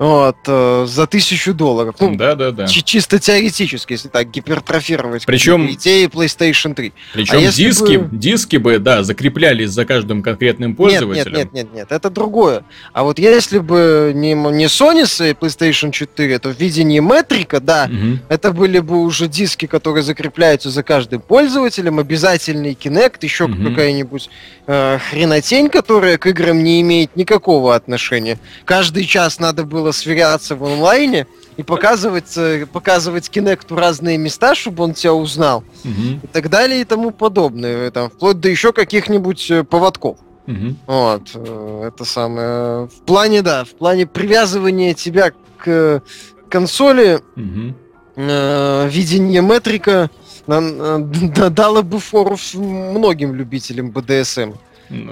[0.00, 1.94] вот, э, за тысячу долларов.
[2.00, 2.66] Ну, да, да, да.
[2.66, 6.94] Чисто теоретически, если так гипертрофировать Причем идеи PlayStation 3.
[7.12, 8.08] Причем а диски, бы...
[8.10, 11.36] диски бы, да, закреплялись за каждым конкретным пользователем.
[11.36, 12.64] Нет, нет, нет, нет, это другое.
[12.94, 17.84] А вот если бы не, не Sony с PlayStation 4, то в видении метрика, да,
[17.84, 18.20] угу.
[18.30, 23.68] это были бы уже диски, которые закрепляются за каждым пользователем, обязательный Kinect, еще угу.
[23.68, 24.30] какая-нибудь
[24.66, 28.38] э, хренотень, которая к играм не имеет никакого отношения.
[28.64, 34.54] Каждый час надо было было сверяться в онлайне и показывать, э, показывать Кинекту разные места,
[34.54, 35.64] чтобы он тебя узнал.
[35.84, 36.20] Угу.
[36.22, 37.90] И так далее и тому подобное.
[37.90, 40.18] Там, вплоть до еще каких-нибудь э, поводков.
[40.46, 40.74] Угу.
[40.86, 41.22] Вот.
[41.34, 42.86] Э, это самое.
[42.86, 46.02] В плане, да, в плане привязывания тебя к
[46.48, 47.74] консоли угу.
[48.16, 50.10] э, видение метрика
[50.46, 54.56] дало бы фору многим любителям BDSM.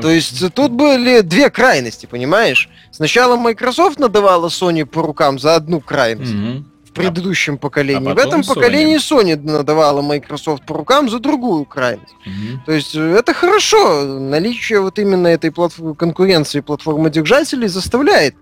[0.00, 2.68] То есть тут были две крайности, понимаешь?
[2.90, 6.32] Сначала Microsoft надавала Sony по рукам за одну крайность.
[6.32, 6.64] Mm-hmm.
[6.84, 8.10] В предыдущем а поколении.
[8.10, 8.54] А в этом Sony.
[8.54, 12.14] поколении Sony надавала Microsoft по рукам за другую крайность.
[12.26, 12.58] Mm-hmm.
[12.66, 14.04] То есть э, это хорошо.
[14.04, 18.34] Наличие вот именно этой платф- конкуренции платформодержателей заставляет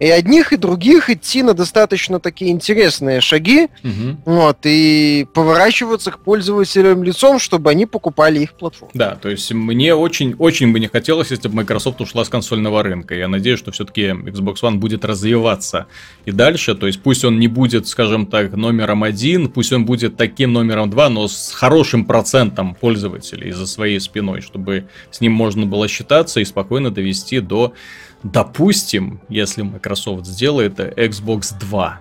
[0.00, 4.16] и одних, и других идти на достаточно такие интересные шаги, угу.
[4.24, 8.90] вот, и поворачиваться к пользователям лицом, чтобы они покупали их платформу.
[8.94, 12.82] Да, то есть мне очень, очень бы не хотелось, если бы Microsoft ушла с консольного
[12.82, 13.14] рынка.
[13.14, 15.86] Я надеюсь, что все-таки Xbox One будет развиваться
[16.24, 20.16] и дальше, то есть пусть он не будет, скажем так, номером один, пусть он будет
[20.16, 25.66] таким номером два, но с хорошим процентом пользователей за своей спиной, чтобы с ним можно
[25.66, 27.74] было считаться и спокойно довести до
[28.22, 32.00] Допустим, если Microsoft сделает Xbox 2.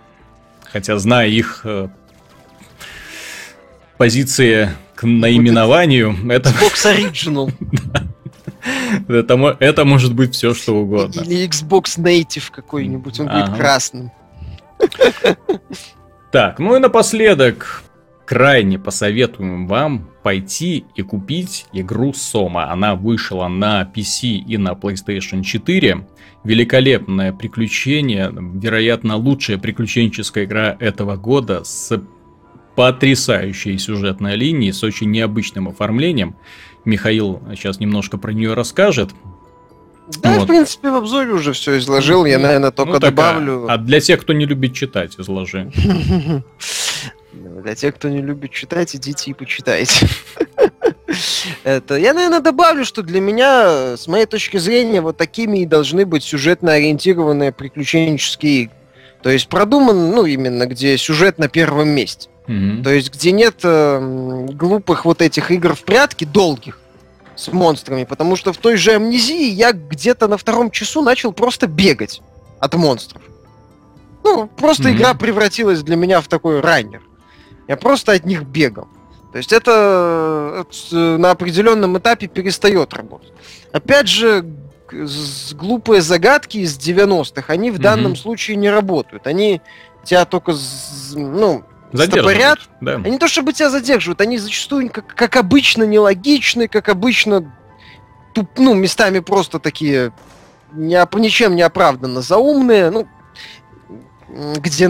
[0.71, 1.87] Хотя, зная их э,
[3.97, 6.49] позиции к наименованию, вот это...
[6.49, 7.53] Xbox Original.
[9.07, 11.21] это, это может быть все, что угодно.
[11.21, 13.45] Или Xbox Native какой-нибудь, он ага.
[13.45, 14.11] будет красным.
[16.31, 17.83] Так, ну и напоследок,
[18.29, 22.71] крайне посоветуем вам пойти и купить игру Сома.
[22.71, 26.07] Она вышла на PC и на PlayStation 4.
[26.43, 31.99] Великолепное приключение, вероятно, лучшая приключенческая игра этого года с
[32.75, 36.35] потрясающей сюжетной линией, с очень необычным оформлением.
[36.85, 39.09] Михаил сейчас немножко про нее расскажет.
[40.21, 40.43] Да, вот.
[40.43, 42.25] в принципе, в обзоре уже все изложил.
[42.25, 43.65] Я, наверное, только ну, добавлю.
[43.67, 45.71] А, а для тех, кто не любит читать, изложи.
[47.31, 50.07] Для тех, кто не любит читать, идите и почитайте.
[51.63, 56.05] Это, я, наверное, добавлю, что для меня, с моей точки зрения, вот такими и должны
[56.05, 58.75] быть сюжетно ориентированные приключенческие игры.
[59.21, 62.29] То есть продуман, ну, именно, где сюжет на первом месте.
[62.47, 62.83] Mm-hmm.
[62.83, 66.79] То есть, где нет э, глупых вот этих игр в прятки, долгих,
[67.35, 68.05] с монстрами.
[68.05, 72.21] Потому что в той же амнезии я где-то на втором часу начал просто бегать
[72.59, 73.21] от монстров.
[74.23, 74.95] Ну, просто mm-hmm.
[74.95, 77.01] игра превратилась для меня в такой раннер.
[77.69, 78.87] Я просто от них бегал.
[79.31, 83.31] То есть это э, на определенном этапе перестает работать.
[83.71, 84.43] Опять же,
[85.53, 87.81] глупые загадки из 90-х, они в mm-hmm.
[87.81, 89.27] данном случае не работают.
[89.27, 89.61] Они
[90.03, 90.55] тебя только,
[91.13, 91.63] ну,
[91.93, 92.57] стопорят.
[92.81, 92.95] Да.
[92.95, 97.53] Они то, чтобы тебя задерживают, они зачастую, как, как обычно, нелогичны, как обычно,
[98.33, 100.11] туп, ну, местами просто такие
[100.71, 103.07] не, ничем не оправданно заумные, ну,
[104.57, 104.87] где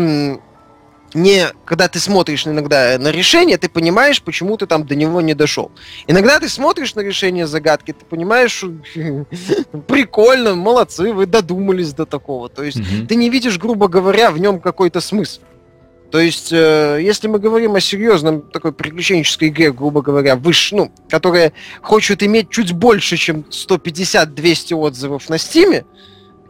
[1.14, 5.34] не, когда ты смотришь иногда на решение, ты понимаешь, почему ты там до него не
[5.34, 5.72] дошел.
[6.08, 8.64] Иногда ты смотришь на решение загадки, ты понимаешь,
[9.88, 12.50] прикольно, молодцы, вы додумались до такого.
[12.50, 15.42] То есть ты не видишь, грубо говоря, в нем какой-то смысл.
[16.12, 20.92] То есть, э, если мы говорим о серьезном такой приключенческой игре, грубо говоря, выше, ну,
[21.08, 25.86] которая хочет иметь чуть больше, чем 150-200 отзывов на Стиме,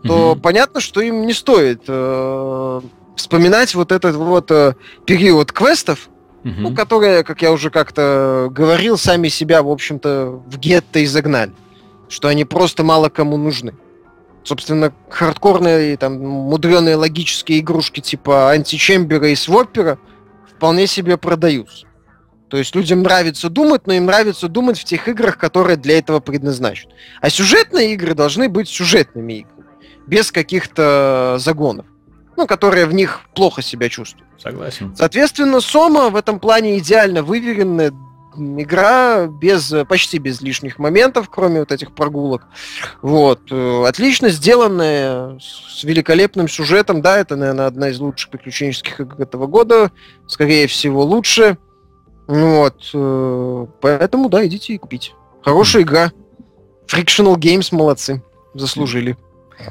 [0.04, 0.40] то mm-hmm.
[0.40, 2.82] понятно, что им не стоит э,
[3.20, 4.74] вспоминать вот этот вот э,
[5.06, 6.10] период квестов,
[6.44, 6.56] mm-hmm.
[6.58, 11.54] ну, которые, как я уже как-то говорил, сами себя, в общем-то, в гетто изогнали.
[12.10, 13.76] Что они просто мало кому нужны
[14.44, 20.00] собственно, хардкорные, там, мудреные логические игрушки типа античембера и своппера
[20.56, 21.86] вполне себе продаются.
[22.50, 26.20] То есть людям нравится думать, но им нравится думать в тех играх, которые для этого
[26.20, 26.92] предназначены.
[27.22, 29.66] А сюжетные игры должны быть сюжетными играми,
[30.08, 31.86] без каких-то загонов,
[32.40, 34.30] ну, которые в них плохо себя чувствуют.
[34.42, 34.96] Согласен.
[34.96, 37.92] Соответственно, Сома в этом плане идеально выверенная,
[38.38, 42.44] игра без, почти без лишних моментов, кроме вот этих прогулок.
[43.02, 43.42] Вот.
[43.52, 47.02] Э, отлично сделанная, с великолепным сюжетом.
[47.02, 49.92] Да, это, наверное, одна из лучших приключенческих игр этого года.
[50.26, 51.58] Скорее всего, лучше.
[52.28, 52.90] Вот.
[52.94, 55.12] Э, поэтому, да, идите и купите.
[55.44, 56.14] Хорошая игра.
[56.88, 58.24] Frictional Games молодцы.
[58.54, 59.18] Заслужили.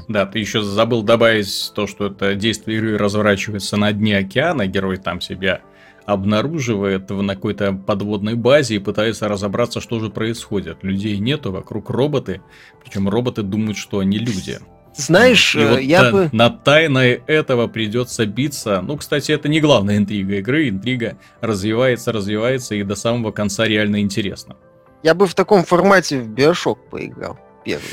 [0.08, 4.96] Да, ты еще забыл добавить то, что это действие игры разворачивается на дне океана, герой
[4.96, 5.60] там себя
[6.06, 10.82] обнаруживает на какой-то подводной базе и пытается разобраться, что же происходит.
[10.82, 12.40] Людей нету, вокруг роботы,
[12.82, 14.58] причем роботы думают, что они люди.
[14.96, 16.28] Знаешь, и вот я та, бы...
[16.32, 18.80] На тайной этого придется биться.
[18.80, 20.70] Ну, кстати, это не главная интрига игры.
[20.70, 24.56] Интрига развивается, развивается, и до самого конца реально интересно.
[25.02, 27.84] Я бы в таком формате в Биошок поиграл первый.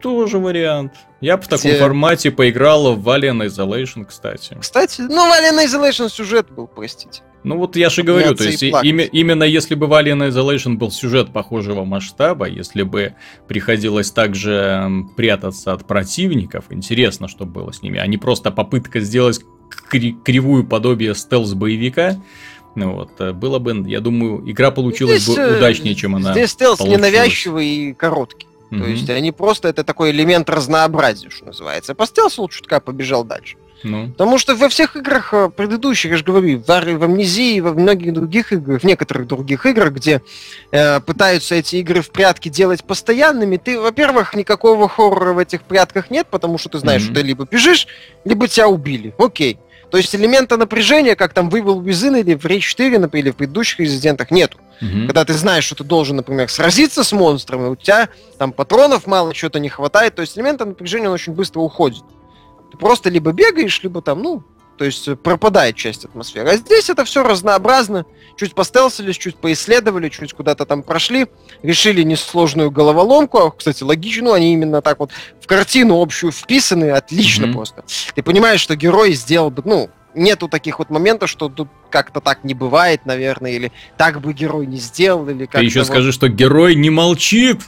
[0.00, 0.92] Тоже вариант.
[1.20, 1.78] Я бы в таком Где...
[1.78, 4.56] формате поиграл в Alien Isolation, кстати.
[4.58, 7.22] Кстати, ну, в Alien Isolation сюжет был, простите.
[7.42, 10.90] Ну вот я же говорю, то есть имя, именно если бы в Alien Isolation был
[10.90, 13.14] сюжет похожего масштаба, если бы
[13.48, 19.40] приходилось также прятаться от противников, интересно, что было с ними, а не просто попытка сделать
[19.88, 22.22] кривую подобие стелс-боевика,
[22.74, 26.32] ну вот, э, было бы, я думаю, игра получилась здесь, бы э, удачнее, чем она
[26.32, 27.02] Здесь стелс получилась.
[27.02, 28.46] ненавязчивый и короткий.
[28.70, 28.78] Mm-hmm.
[28.78, 31.94] То есть они просто, это такой элемент разнообразия, что называется.
[31.94, 33.56] По стелсу чутка побежал дальше.
[33.82, 34.08] Ну.
[34.08, 38.12] Потому что во всех играх э, предыдущих, я же говорю, в, в Амнезии, во многих
[38.12, 40.20] других играх, в некоторых других играх, где
[40.70, 46.10] э, пытаются эти игры в прятки делать постоянными, ты, во-первых, никакого хоррора в этих прятках
[46.10, 47.06] нет, потому что ты знаешь, mm-hmm.
[47.06, 47.86] что ты либо бежишь,
[48.24, 49.14] либо тебя убили.
[49.18, 49.58] Окей.
[49.90, 53.36] То есть элемента напряжения, как там вывел Within или в Rage 4, например, или в
[53.36, 54.58] предыдущих резидентах, нету.
[54.80, 55.06] Угу.
[55.06, 59.06] Когда ты знаешь, что ты должен, например, сразиться с монстром, и у тебя там патронов
[59.06, 62.04] мало, что-то не хватает, то есть элемента напряжения он очень быстро уходит.
[62.70, 64.44] Ты просто либо бегаешь, либо там, ну,
[64.80, 66.48] то есть пропадает часть атмосферы.
[66.48, 68.06] А здесь это все разнообразно.
[68.38, 71.26] Чуть постелсились, чуть поисследовали, чуть куда-то там прошли,
[71.62, 73.36] решили несложную головоломку.
[73.36, 77.52] А, кстати, логично, ну, они именно так вот в картину общую вписаны, отлично mm-hmm.
[77.52, 77.84] просто.
[78.14, 82.42] Ты понимаешь, что герой сделал бы, ну, нету таких вот моментов, что тут как-то так
[82.42, 85.88] не бывает, наверное, или так бы герой не сделал, или как Ты еще вот...
[85.88, 87.60] скажи, что герой не молчит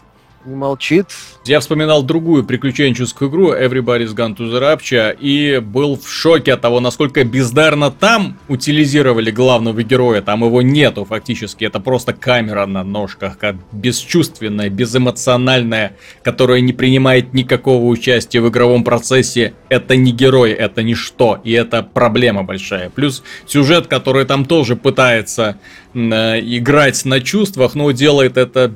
[0.44, 1.06] не молчит.
[1.44, 6.60] Я вспоминал другую приключенческую игру Everybody's Gone to the Rapture и был в шоке от
[6.60, 10.22] того, насколько бездарно там утилизировали главного героя.
[10.22, 11.64] Там его нету фактически.
[11.64, 18.84] Это просто камера на ножках, как бесчувственная, безэмоциональная, которая не принимает никакого участия в игровом
[18.84, 19.54] процессе.
[19.68, 21.40] Это не герой, это ничто.
[21.44, 22.90] И это проблема большая.
[22.90, 25.58] Плюс сюжет, который там тоже пытается
[25.94, 25.98] э,
[26.40, 28.72] играть на чувствах, но делает это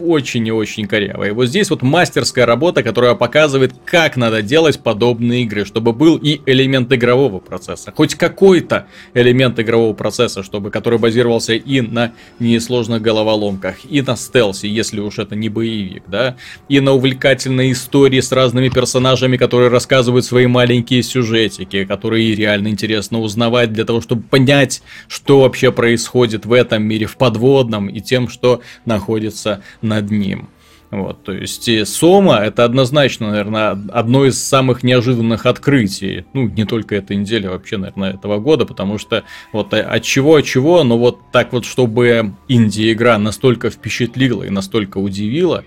[0.00, 1.24] очень и очень коряво.
[1.24, 6.16] И вот здесь вот мастерская работа, которая показывает, как надо делать подобные игры, чтобы был
[6.16, 13.02] и элемент игрового процесса, хоть какой-то элемент игрового процесса, чтобы который базировался и на несложных
[13.02, 16.36] головоломках, и на стелсе, если уж это не боевик, да,
[16.68, 23.20] и на увлекательной истории с разными персонажами, которые рассказывают свои маленькие сюжетики, которые реально интересно
[23.20, 28.28] узнавать для того, чтобы понять, что вообще происходит в этом мире, в подводном, и тем,
[28.28, 30.48] что находится над ним.
[30.90, 36.24] Вот, то есть Сома это однозначно, наверное, одно из самых неожиданных открытий.
[36.34, 40.44] Ну, не только этой недели, вообще, наверное, этого года, потому что вот от чего, от
[40.44, 45.64] чего, но вот так вот, чтобы инди-игра настолько впечатлила и настолько удивила,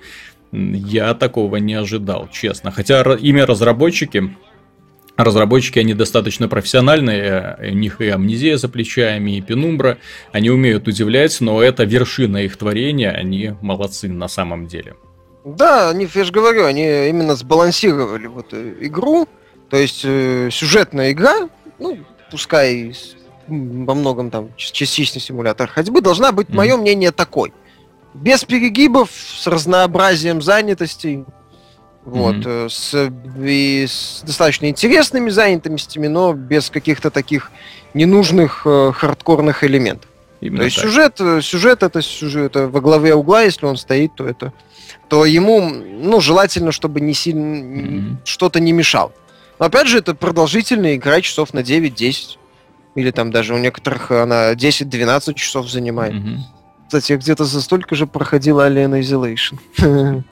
[0.53, 2.72] я такого не ожидал, честно.
[2.72, 4.34] Хотя имя разработчики
[5.18, 9.97] Разработчики, они достаточно профессиональные, у них и амнезия за плечами, и пенумбра,
[10.32, 14.95] они умеют удивлять, но это вершина их творения, они молодцы на самом деле.
[15.43, 19.28] Да, они, я же говорю, они именно сбалансировали вот э, игру,
[19.70, 21.49] то есть э, сюжетная игра,
[21.80, 21.97] ну,
[22.30, 22.93] пускай
[23.47, 26.55] во многом там частичный симулятор ходьбы, должна быть, mm-hmm.
[26.55, 27.53] мое мнение, такой.
[28.13, 31.24] Без перегибов, с разнообразием занятостей,
[32.08, 32.70] Вот, mm-hmm.
[32.70, 37.51] с, и с достаточно интересными занятостями, но без каких-то таких
[37.93, 40.10] ненужных э, хардкорных элементов.
[40.39, 40.86] Именно то есть так.
[40.86, 44.53] сюжет, э, сюжет это сюжет это во главе угла, если он стоит, то это,
[45.10, 48.16] то ему, ну, желательно, чтобы не сильно mm-hmm.
[48.24, 49.12] что-то не мешало.
[49.60, 52.38] Но опять же, это продолжительная игра часов на 9-10.
[52.95, 56.14] Или там даже у некоторых она 10-12 часов занимает.
[56.14, 56.38] Mm-hmm.
[56.88, 59.60] Кстати, где-то за столько же проходила Alien Isolation.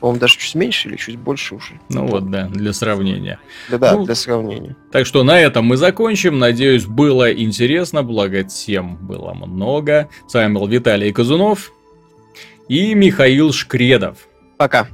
[0.00, 1.78] По-моему, даже чуть меньше или чуть больше уже.
[1.90, 3.38] Ну вот, да, для сравнения.
[3.68, 4.76] Да-да, ну, для сравнения.
[4.92, 6.38] Так что на этом мы закончим.
[6.38, 10.08] Надеюсь, было интересно, благо тем было много.
[10.26, 11.70] С вами был Виталий Казунов
[12.66, 14.16] и Михаил Шкредов.
[14.56, 14.88] Пока.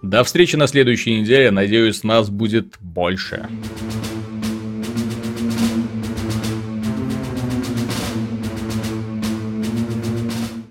[0.00, 1.50] До встречи на следующей неделе.
[1.50, 3.48] Надеюсь, нас будет больше.